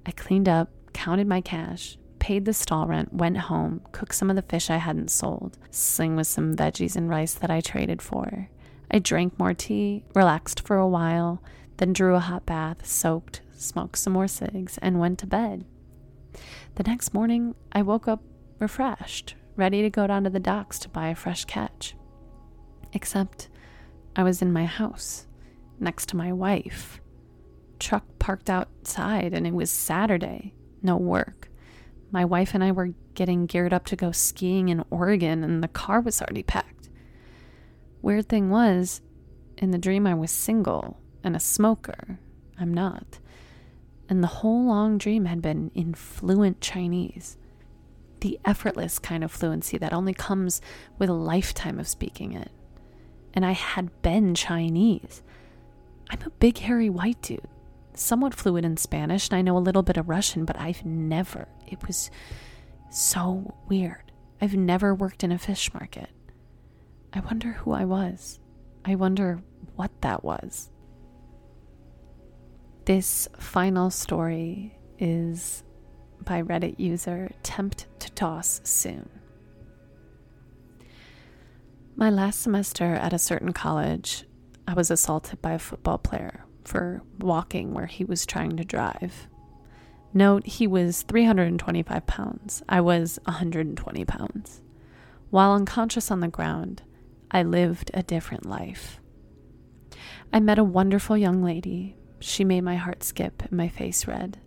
I 0.04 0.10
cleaned 0.12 0.48
up, 0.48 0.70
counted 0.94 1.28
my 1.28 1.42
cash, 1.42 1.98
paid 2.18 2.46
the 2.46 2.54
stall 2.54 2.86
rent, 2.86 3.12
went 3.12 3.36
home, 3.36 3.82
cooked 3.92 4.14
some 4.14 4.30
of 4.30 4.36
the 4.36 4.42
fish 4.42 4.70
I 4.70 4.78
hadn't 4.78 5.10
sold, 5.10 5.58
sling 5.70 6.16
with 6.16 6.26
some 6.26 6.56
veggies 6.56 6.96
and 6.96 7.08
rice 7.08 7.34
that 7.34 7.50
I 7.50 7.60
traded 7.60 8.00
for. 8.00 8.48
I 8.90 8.98
drank 8.98 9.38
more 9.38 9.54
tea, 9.54 10.04
relaxed 10.14 10.60
for 10.60 10.76
a 10.76 10.88
while, 10.88 11.42
then 11.78 11.92
drew 11.92 12.14
a 12.14 12.20
hot 12.20 12.46
bath, 12.46 12.86
soaked, 12.86 13.42
smoked 13.52 13.98
some 13.98 14.12
more 14.12 14.28
cigs, 14.28 14.78
and 14.78 15.00
went 15.00 15.18
to 15.20 15.26
bed. 15.26 15.64
The 16.76 16.84
next 16.84 17.14
morning, 17.14 17.54
I 17.72 17.82
woke 17.82 18.08
up 18.08 18.22
refreshed, 18.58 19.34
ready 19.56 19.82
to 19.82 19.90
go 19.90 20.06
down 20.06 20.24
to 20.24 20.30
the 20.30 20.40
docks 20.40 20.78
to 20.80 20.88
buy 20.88 21.08
a 21.08 21.14
fresh 21.14 21.44
catch. 21.44 21.94
Except 22.92 23.48
I 24.14 24.22
was 24.22 24.40
in 24.40 24.52
my 24.52 24.64
house, 24.64 25.26
next 25.78 26.08
to 26.10 26.16
my 26.16 26.32
wife. 26.32 27.00
Truck 27.78 28.04
parked 28.18 28.48
outside, 28.48 29.34
and 29.34 29.46
it 29.46 29.52
was 29.52 29.70
Saturday, 29.70 30.54
no 30.82 30.96
work. 30.96 31.50
My 32.10 32.24
wife 32.24 32.54
and 32.54 32.64
I 32.64 32.72
were 32.72 32.94
getting 33.14 33.46
geared 33.46 33.72
up 33.72 33.84
to 33.86 33.96
go 33.96 34.12
skiing 34.12 34.68
in 34.68 34.84
Oregon, 34.90 35.44
and 35.44 35.62
the 35.62 35.68
car 35.68 36.00
was 36.00 36.22
already 36.22 36.42
packed. 36.42 36.75
Weird 38.06 38.28
thing 38.28 38.50
was, 38.50 39.02
in 39.58 39.72
the 39.72 39.78
dream, 39.78 40.06
I 40.06 40.14
was 40.14 40.30
single 40.30 40.98
and 41.24 41.36
a 41.36 41.40
smoker. 41.40 42.18
I'm 42.58 42.72
not 42.72 43.18
and 44.08 44.22
the 44.22 44.28
whole 44.28 44.64
long 44.66 44.98
dream 44.98 45.24
had 45.24 45.42
been 45.42 45.70
in 45.74 45.94
fluent 45.94 46.60
Chinese. 46.60 47.36
The 48.20 48.38
effortless 48.44 48.98
kind 48.98 49.24
of 49.24 49.32
fluency 49.32 49.78
that 49.78 49.92
only 49.92 50.14
comes 50.14 50.60
with 50.98 51.08
a 51.08 51.14
lifetime 51.14 51.78
of 51.78 51.88
speaking 51.88 52.32
it. 52.32 52.50
And 53.34 53.44
I 53.44 53.52
had 53.52 54.02
been 54.02 54.34
Chinese. 54.34 55.22
I'm 56.08 56.22
a 56.24 56.30
big, 56.30 56.58
hairy 56.58 56.88
white 56.88 57.20
dude, 57.20 57.46
somewhat 57.94 58.34
fluent 58.34 58.64
in 58.64 58.76
Spanish, 58.76 59.28
and 59.28 59.36
I 59.36 59.42
know 59.42 59.58
a 59.58 59.60
little 59.60 59.82
bit 59.82 59.96
of 59.96 60.08
Russian, 60.08 60.44
but 60.44 60.58
I've 60.58 60.84
never, 60.84 61.48
it 61.66 61.86
was 61.86 62.10
so 62.90 63.54
weird. 63.68 64.12
I've 64.40 64.54
never 64.54 64.94
worked 64.94 65.24
in 65.24 65.32
a 65.32 65.38
fish 65.38 65.72
market. 65.74 66.10
I 67.16 67.20
wonder 67.20 67.52
who 67.52 67.72
I 67.72 67.86
was. 67.86 68.40
I 68.84 68.94
wonder 68.94 69.40
what 69.74 69.90
that 70.02 70.22
was. 70.22 70.70
This 72.84 73.26
final 73.38 73.88
story 73.88 74.76
is 74.98 75.64
by 76.20 76.42
Reddit 76.42 76.78
user 76.78 77.30
Tempt 77.42 77.86
to 78.00 78.10
Toss 78.10 78.60
Soon. 78.64 79.08
My 81.96 82.10
last 82.10 82.42
semester 82.42 82.84
at 82.84 83.14
a 83.14 83.18
certain 83.18 83.54
college, 83.54 84.24
I 84.68 84.74
was 84.74 84.90
assaulted 84.90 85.40
by 85.40 85.52
a 85.52 85.58
football 85.58 85.96
player 85.96 86.44
for 86.64 87.02
walking 87.18 87.72
where 87.72 87.86
he 87.86 88.04
was 88.04 88.26
trying 88.26 88.58
to 88.58 88.64
drive. 88.64 89.26
Note, 90.12 90.46
he 90.46 90.66
was 90.66 91.00
325 91.00 92.06
pounds. 92.06 92.62
I 92.68 92.82
was 92.82 93.18
120 93.24 94.04
pounds. 94.04 94.60
While 95.30 95.54
unconscious 95.54 96.10
on 96.10 96.20
the 96.20 96.28
ground, 96.28 96.82
I 97.30 97.42
lived 97.42 97.90
a 97.94 98.02
different 98.02 98.46
life. 98.46 99.00
I 100.32 100.40
met 100.40 100.58
a 100.58 100.64
wonderful 100.64 101.16
young 101.16 101.42
lady 101.42 101.96
she 102.18 102.44
made 102.44 102.62
my 102.62 102.76
heart 102.76 103.02
skip 103.02 103.42
and 103.42 103.52
my 103.52 103.68
face 103.68 104.06
red. 104.06 104.38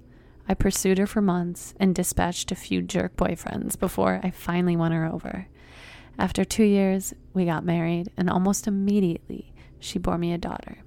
I 0.47 0.53
pursued 0.53 0.97
her 0.97 1.07
for 1.07 1.21
months 1.21 1.73
and 1.79 1.93
dispatched 1.93 2.51
a 2.51 2.55
few 2.55 2.81
jerk 2.81 3.15
boyfriends 3.15 3.79
before 3.79 4.19
I 4.23 4.31
finally 4.31 4.75
won 4.75 4.91
her 4.91 5.05
over. 5.05 5.47
After 6.17 6.43
two 6.43 6.63
years, 6.63 7.13
we 7.33 7.45
got 7.45 7.63
married, 7.63 8.11
and 8.17 8.29
almost 8.29 8.67
immediately, 8.67 9.53
she 9.79 9.99
bore 9.99 10.17
me 10.17 10.33
a 10.33 10.37
daughter. 10.37 10.79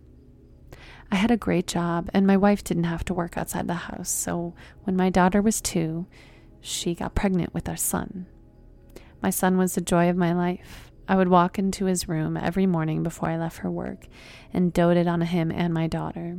I 1.11 1.17
had 1.17 1.31
a 1.31 1.37
great 1.37 1.67
job, 1.67 2.11
and 2.13 2.27
my 2.27 2.37
wife 2.37 2.65
didn't 2.65 2.85
have 2.85 3.05
to 3.07 3.15
work 3.15 3.39
outside 3.39 3.69
the 3.69 3.75
house, 3.75 4.11
so 4.11 4.55
when 4.83 4.97
my 4.97 5.09
daughter 5.09 5.41
was 5.41 5.61
two, 5.61 6.07
she 6.61 6.95
got 6.95 7.15
pregnant 7.15 7.55
with 7.55 7.69
our 7.69 7.77
son. 7.77 8.27
My 9.23 9.31
son 9.31 9.57
was 9.57 9.75
the 9.75 9.81
joy 9.81 10.11
of 10.11 10.17
my 10.17 10.33
life. 10.33 10.92
I 11.13 11.15
would 11.15 11.29
walk 11.29 11.59
into 11.59 11.85
his 11.85 12.09
room 12.09 12.39
every 12.39 12.65
morning 12.65 13.03
before 13.03 13.29
I 13.29 13.37
left 13.37 13.61
for 13.61 13.71
work 13.71 14.07
and 14.51 14.73
doted 14.73 15.07
on 15.07 15.21
him 15.21 15.53
and 15.53 15.75
my 15.75 15.87
daughter. 15.87 16.39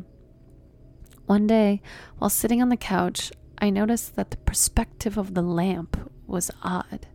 One 1.27 1.45
day, 1.45 1.79
while 2.17 2.31
sitting 2.31 2.59
on 2.59 2.69
the 2.69 2.75
couch, 2.75 3.31
I 3.59 3.69
noticed 3.69 4.15
that 4.15 4.31
the 4.31 4.37
perspective 4.37 5.15
of 5.15 5.35
the 5.35 5.43
lamp 5.43 6.09
was 6.25 6.49
odd, 6.63 7.05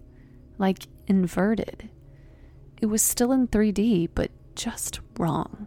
like 0.56 0.86
inverted. 1.08 1.90
It 2.80 2.86
was 2.86 3.02
still 3.02 3.32
in 3.32 3.48
3D, 3.48 4.10
but 4.14 4.30
just 4.54 5.00
wrong. 5.18 5.66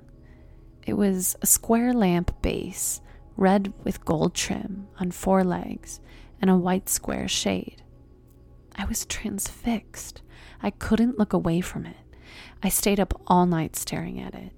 It 0.88 0.94
was 0.94 1.36
a 1.42 1.46
square 1.46 1.92
lamp 1.92 2.42
base, 2.42 3.02
red 3.36 3.74
with 3.84 4.06
gold 4.06 4.34
trim 4.34 4.88
on 4.98 5.12
four 5.12 5.44
legs, 5.44 6.00
and 6.42 6.50
a 6.50 6.56
white 6.56 6.88
square 6.88 7.28
shade. 7.28 7.84
I 8.78 8.86
was 8.86 9.06
transfixed. 9.06 10.22
I 10.64 10.70
couldn't 10.72 11.18
look 11.18 11.34
away 11.34 11.62
from 11.62 11.86
it. 11.86 11.98
I 12.64 12.70
stayed 12.70 13.00
up 13.00 13.20
all 13.28 13.46
night 13.46 13.76
staring 13.76 14.20
at 14.20 14.36
it. 14.36 14.54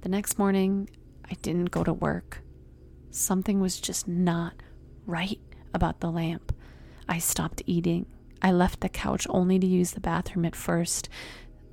The 0.00 0.08
next 0.08 0.38
morning, 0.38 0.88
I 1.30 1.34
didn't 1.42 1.70
go 1.70 1.84
to 1.84 1.92
work. 1.92 2.42
Something 3.10 3.60
was 3.60 3.80
just 3.80 4.08
not 4.08 4.54
right 5.06 5.40
about 5.74 6.00
the 6.00 6.10
lamp. 6.10 6.54
I 7.08 7.18
stopped 7.18 7.62
eating. 7.66 8.06
I 8.40 8.52
left 8.52 8.80
the 8.80 8.88
couch 8.88 9.26
only 9.30 9.58
to 9.58 9.66
use 9.66 9.92
the 9.92 10.00
bathroom 10.00 10.44
at 10.44 10.56
first. 10.56 11.08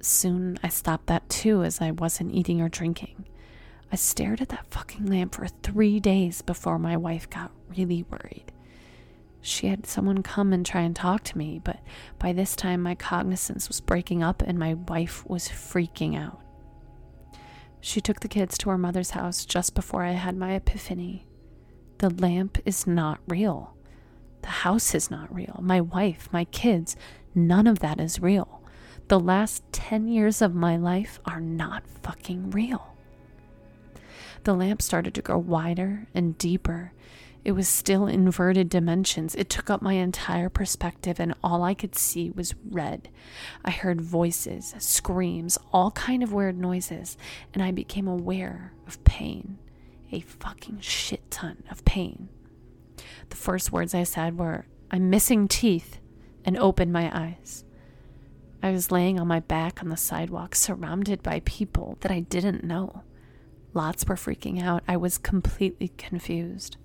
Soon 0.01 0.57
I 0.63 0.69
stopped 0.69 1.07
that 1.07 1.29
too 1.29 1.63
as 1.63 1.81
I 1.81 1.91
wasn't 1.91 2.33
eating 2.33 2.61
or 2.61 2.69
drinking. 2.69 3.27
I 3.91 3.95
stared 3.95 4.41
at 4.41 4.49
that 4.49 4.67
fucking 4.71 5.05
lamp 5.05 5.35
for 5.35 5.47
three 5.47 5.99
days 5.99 6.41
before 6.41 6.79
my 6.79 6.97
wife 6.97 7.29
got 7.29 7.51
really 7.69 8.03
worried. 8.03 8.51
She 9.45 9.67
had 9.67 9.85
someone 9.85 10.23
come 10.23 10.51
and 10.53 10.65
try 10.65 10.81
and 10.81 10.95
talk 10.95 11.23
to 11.23 11.37
me, 11.37 11.61
but 11.63 11.79
by 12.17 12.33
this 12.33 12.55
time 12.55 12.81
my 12.81 12.95
cognizance 12.95 13.67
was 13.67 13.79
breaking 13.79 14.23
up 14.23 14.41
and 14.41 14.57
my 14.57 14.73
wife 14.73 15.23
was 15.27 15.47
freaking 15.47 16.17
out. 16.17 16.41
She 17.79 18.01
took 18.01 18.21
the 18.21 18.27
kids 18.27 18.57
to 18.57 18.71
her 18.71 18.77
mother's 18.77 19.11
house 19.11 19.45
just 19.45 19.75
before 19.75 20.03
I 20.03 20.13
had 20.13 20.35
my 20.35 20.53
epiphany. 20.53 21.27
The 21.99 22.09
lamp 22.09 22.57
is 22.65 22.87
not 22.87 23.19
real. 23.27 23.77
The 24.41 24.49
house 24.49 24.95
is 24.95 25.11
not 25.11 25.33
real. 25.33 25.59
My 25.61 25.79
wife, 25.79 26.27
my 26.31 26.45
kids, 26.45 26.95
none 27.35 27.67
of 27.67 27.79
that 27.79 27.99
is 27.99 28.19
real. 28.19 28.63
The 29.09 29.19
last 29.19 29.63
10 29.71 30.07
years 30.07 30.41
of 30.41 30.55
my 30.55 30.75
life 30.75 31.19
are 31.25 31.39
not 31.39 31.85
fucking 31.87 32.49
real. 32.49 32.95
The 34.43 34.55
lamp 34.55 34.81
started 34.81 35.13
to 35.13 35.21
grow 35.21 35.37
wider 35.37 36.07
and 36.15 36.35
deeper. 36.39 36.93
It 37.45 37.51
was 37.51 37.67
still 37.69 38.07
inverted 38.07 38.69
dimensions. 38.69 39.35
It 39.35 39.51
took 39.51 39.69
up 39.69 39.79
my 39.79 39.93
entire 39.93 40.49
perspective 40.49 41.19
and 41.19 41.35
all 41.43 41.63
I 41.63 41.75
could 41.75 41.95
see 41.95 42.31
was 42.31 42.55
red. 42.67 43.07
I 43.63 43.69
heard 43.69 44.01
voices, 44.01 44.73
screams, 44.79 45.59
all 45.71 45.91
kind 45.91 46.23
of 46.23 46.33
weird 46.33 46.57
noises, 46.57 47.17
and 47.53 47.61
I 47.61 47.71
became 47.71 48.07
aware 48.07 48.73
of 48.87 49.03
pain. 49.03 49.59
A 50.11 50.21
fucking 50.21 50.79
shit 50.79 51.29
ton 51.29 51.63
of 51.69 51.85
pain. 51.85 52.29
The 53.29 53.35
first 53.35 53.71
words 53.71 53.93
I 53.93 54.03
said 54.03 54.39
were, 54.39 54.65
I'm 54.89 55.11
missing 55.11 55.47
teeth, 55.47 55.99
and 56.43 56.57
opened 56.57 56.93
my 56.93 57.15
eyes. 57.15 57.63
I 58.63 58.71
was 58.71 58.91
laying 58.91 59.19
on 59.19 59.27
my 59.27 59.39
back 59.39 59.83
on 59.83 59.89
the 59.89 59.97
sidewalk, 59.97 60.55
surrounded 60.55 61.21
by 61.21 61.41
people 61.45 61.97
that 62.01 62.11
I 62.11 62.21
didn't 62.21 62.63
know. 62.63 63.03
Lots 63.75 64.05
were 64.05 64.15
freaking 64.15 64.63
out. 64.63 64.83
I 64.87 64.97
was 64.97 65.19
completely 65.19 65.89
confused. 65.89 66.77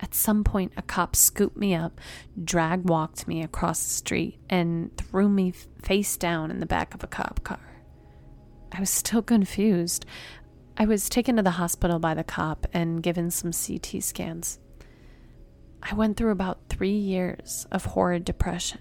At 0.00 0.14
some 0.14 0.44
point, 0.44 0.72
a 0.76 0.82
cop 0.82 1.16
scooped 1.16 1.56
me 1.56 1.74
up, 1.74 2.00
drag 2.42 2.88
walked 2.88 3.26
me 3.26 3.42
across 3.42 3.82
the 3.82 3.90
street, 3.90 4.38
and 4.50 4.94
threw 4.96 5.28
me 5.28 5.52
face 5.82 6.16
down 6.16 6.50
in 6.50 6.60
the 6.60 6.66
back 6.66 6.94
of 6.94 7.02
a 7.02 7.06
cop 7.06 7.42
car. 7.44 7.82
I 8.72 8.80
was 8.80 8.90
still 8.90 9.22
confused. 9.22 10.04
I 10.76 10.84
was 10.84 11.08
taken 11.08 11.36
to 11.36 11.42
the 11.42 11.52
hospital 11.52 11.98
by 11.98 12.12
the 12.14 12.24
cop 12.24 12.66
and 12.74 13.02
given 13.02 13.30
some 13.30 13.52
CT 13.52 14.02
scans. 14.02 14.58
I 15.82 15.94
went 15.94 16.16
through 16.16 16.32
about 16.32 16.68
three 16.68 16.96
years 16.96 17.66
of 17.70 17.86
horrid 17.86 18.24
depression. 18.24 18.80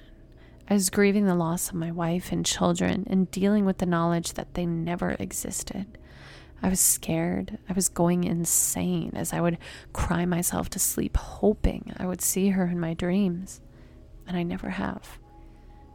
I 0.68 0.74
was 0.74 0.90
grieving 0.90 1.26
the 1.26 1.36
loss 1.36 1.70
of 1.70 1.76
my 1.76 1.92
wife 1.92 2.32
and 2.32 2.46
children 2.46 3.06
and 3.10 3.30
dealing 3.30 3.66
with 3.66 3.78
the 3.78 3.86
knowledge 3.86 4.34
that 4.34 4.56
they 4.56 4.66
never 4.66 5.12
existed. 5.12 5.98
I 6.66 6.70
was 6.70 6.80
scared. 6.80 7.60
I 7.70 7.74
was 7.74 7.90
going 7.90 8.24
insane 8.24 9.12
as 9.14 9.34
I 9.34 9.40
would 9.40 9.60
cry 9.94 10.26
myself 10.26 10.68
to 10.72 10.80
sleep, 10.80 11.16
hoping 11.16 11.94
I 11.98 12.08
would 12.08 12.22
see 12.22 12.50
her 12.50 12.66
in 12.66 12.80
my 12.80 12.96
dreams. 12.96 13.62
And 14.28 14.36
I 14.36 14.42
never 14.42 14.72
have. 14.72 15.20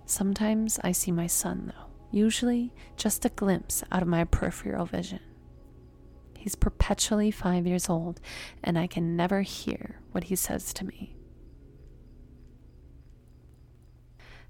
Sometimes 0.06 0.78
I 0.84 0.92
see 0.92 1.10
my 1.10 1.26
son, 1.26 1.72
though, 1.74 1.90
usually 2.16 2.72
just 2.96 3.24
a 3.24 3.30
glimpse 3.30 3.82
out 3.90 4.02
of 4.02 4.06
my 4.06 4.22
peripheral 4.22 4.86
vision. 4.86 5.18
He's 6.38 6.54
perpetually 6.54 7.32
five 7.32 7.66
years 7.66 7.88
old, 7.88 8.20
and 8.62 8.78
I 8.78 8.86
can 8.86 9.16
never 9.16 9.42
hear 9.42 9.96
what 10.12 10.24
he 10.24 10.36
says 10.36 10.72
to 10.74 10.86
me. 10.86 11.16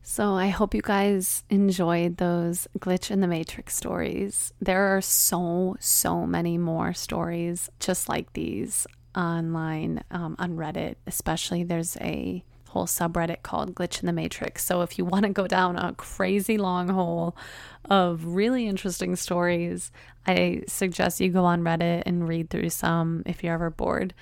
So 0.03 0.35
I 0.35 0.49
hope 0.49 0.75
you 0.75 0.83
guys 0.83 1.45
enjoyed 1.51 2.17
those 2.17 2.67
glitch 2.79 3.11
in 3.11 3.21
the 3.21 3.27
matrix 3.27 3.77
stories. 3.77 4.53
There 4.61 4.97
are 4.97 5.01
so 5.01 5.77
so 5.79 6.27
many 6.27 6.59
more 6.59 6.95
stories 6.95 7.71
just 7.81 8.09
like 8.09 8.33
these 8.33 8.87
online 9.15 10.03
um, 10.11 10.37
on 10.39 10.57
Reddit. 10.57 10.97
Especially 11.07 11.65
there's 11.65 11.97
a 11.99 12.43
whole 12.71 12.87
subreddit 12.87 13.43
called 13.43 13.75
Glitch 13.75 14.01
in 14.01 14.07
the 14.07 14.13
Matrix. 14.13 14.65
So 14.65 14.83
if 14.83 14.97
you 14.97 15.05
want 15.05 15.25
to 15.25 15.31
go 15.31 15.47
down 15.47 15.77
a 15.77 15.93
crazy 15.95 16.57
long 16.57 16.89
hole 16.89 17.37
of 17.85 18.25
really 18.25 18.69
interesting 18.69 19.17
stories, 19.17 19.91
I 20.27 20.63
suggest 20.69 21.21
you 21.21 21.31
go 21.31 21.45
on 21.45 21.63
Reddit 21.63 22.05
and 22.07 22.29
read 22.29 22.49
through 22.49 22.71
some 22.71 23.23
if 23.27 23.43
you're 23.43 23.55
ever 23.55 23.71
bored. 23.71 24.15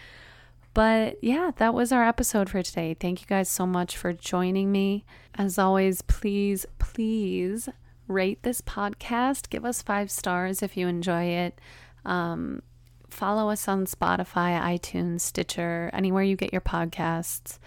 But 0.78 1.18
yeah, 1.24 1.50
that 1.56 1.74
was 1.74 1.90
our 1.90 2.04
episode 2.04 2.48
for 2.48 2.62
today. 2.62 2.94
Thank 2.94 3.20
you 3.20 3.26
guys 3.26 3.48
so 3.48 3.66
much 3.66 3.96
for 3.96 4.12
joining 4.12 4.70
me. 4.70 5.04
As 5.34 5.58
always, 5.58 6.02
please, 6.02 6.66
please 6.78 7.68
rate 8.06 8.44
this 8.44 8.60
podcast. 8.60 9.48
Give 9.50 9.64
us 9.64 9.82
five 9.82 10.08
stars 10.08 10.62
if 10.62 10.76
you 10.76 10.86
enjoy 10.86 11.24
it. 11.24 11.60
Um, 12.04 12.62
follow 13.10 13.50
us 13.50 13.66
on 13.66 13.86
Spotify, 13.86 14.56
iTunes, 14.78 15.22
Stitcher, 15.22 15.90
anywhere 15.92 16.22
you 16.22 16.36
get 16.36 16.52
your 16.52 16.60
podcasts. 16.60 17.58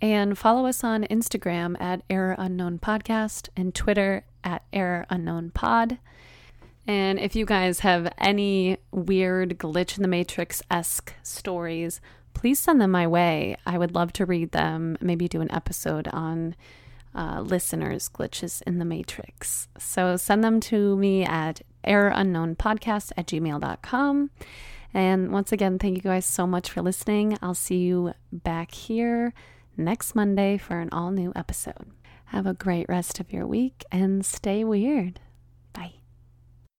And 0.00 0.38
follow 0.38 0.66
us 0.66 0.84
on 0.84 1.02
Instagram 1.10 1.74
at 1.80 2.02
Error 2.08 2.36
Unknown 2.38 2.78
Podcast 2.78 3.48
and 3.56 3.74
Twitter 3.74 4.26
at 4.44 4.62
Error 4.72 5.06
Unknown 5.10 5.50
Pod. 5.50 5.98
And 6.86 7.18
if 7.18 7.34
you 7.34 7.46
guys 7.46 7.80
have 7.80 8.12
any 8.16 8.76
weird 8.92 9.58
glitch 9.58 9.96
in 9.96 10.02
the 10.02 10.08
matrix 10.08 10.62
esque 10.70 11.14
stories, 11.24 12.00
please 12.34 12.58
send 12.58 12.80
them 12.80 12.90
my 12.90 13.06
way. 13.06 13.56
I 13.66 13.78
would 13.78 13.94
love 13.94 14.12
to 14.14 14.26
read 14.26 14.52
them, 14.52 14.96
maybe 15.00 15.28
do 15.28 15.40
an 15.40 15.50
episode 15.52 16.08
on 16.08 16.54
uh, 17.14 17.40
listeners' 17.40 18.08
glitches 18.08 18.62
in 18.66 18.78
the 18.78 18.84
matrix. 18.84 19.68
So 19.78 20.16
send 20.16 20.42
them 20.44 20.60
to 20.60 20.96
me 20.96 21.24
at 21.24 21.62
errorunknownpodcast 21.86 23.12
at 23.16 23.26
gmail.com. 23.26 24.30
And 24.92 25.32
once 25.32 25.52
again, 25.52 25.78
thank 25.78 25.96
you 25.96 26.02
guys 26.02 26.24
so 26.24 26.46
much 26.46 26.70
for 26.70 26.82
listening. 26.82 27.36
I'll 27.42 27.54
see 27.54 27.78
you 27.78 28.14
back 28.32 28.72
here 28.72 29.32
next 29.76 30.14
Monday 30.14 30.56
for 30.56 30.78
an 30.80 30.88
all 30.92 31.10
new 31.10 31.32
episode. 31.34 31.90
Have 32.26 32.46
a 32.46 32.54
great 32.54 32.88
rest 32.88 33.20
of 33.20 33.32
your 33.32 33.46
week 33.46 33.84
and 33.90 34.24
stay 34.24 34.64
weird. 34.64 35.20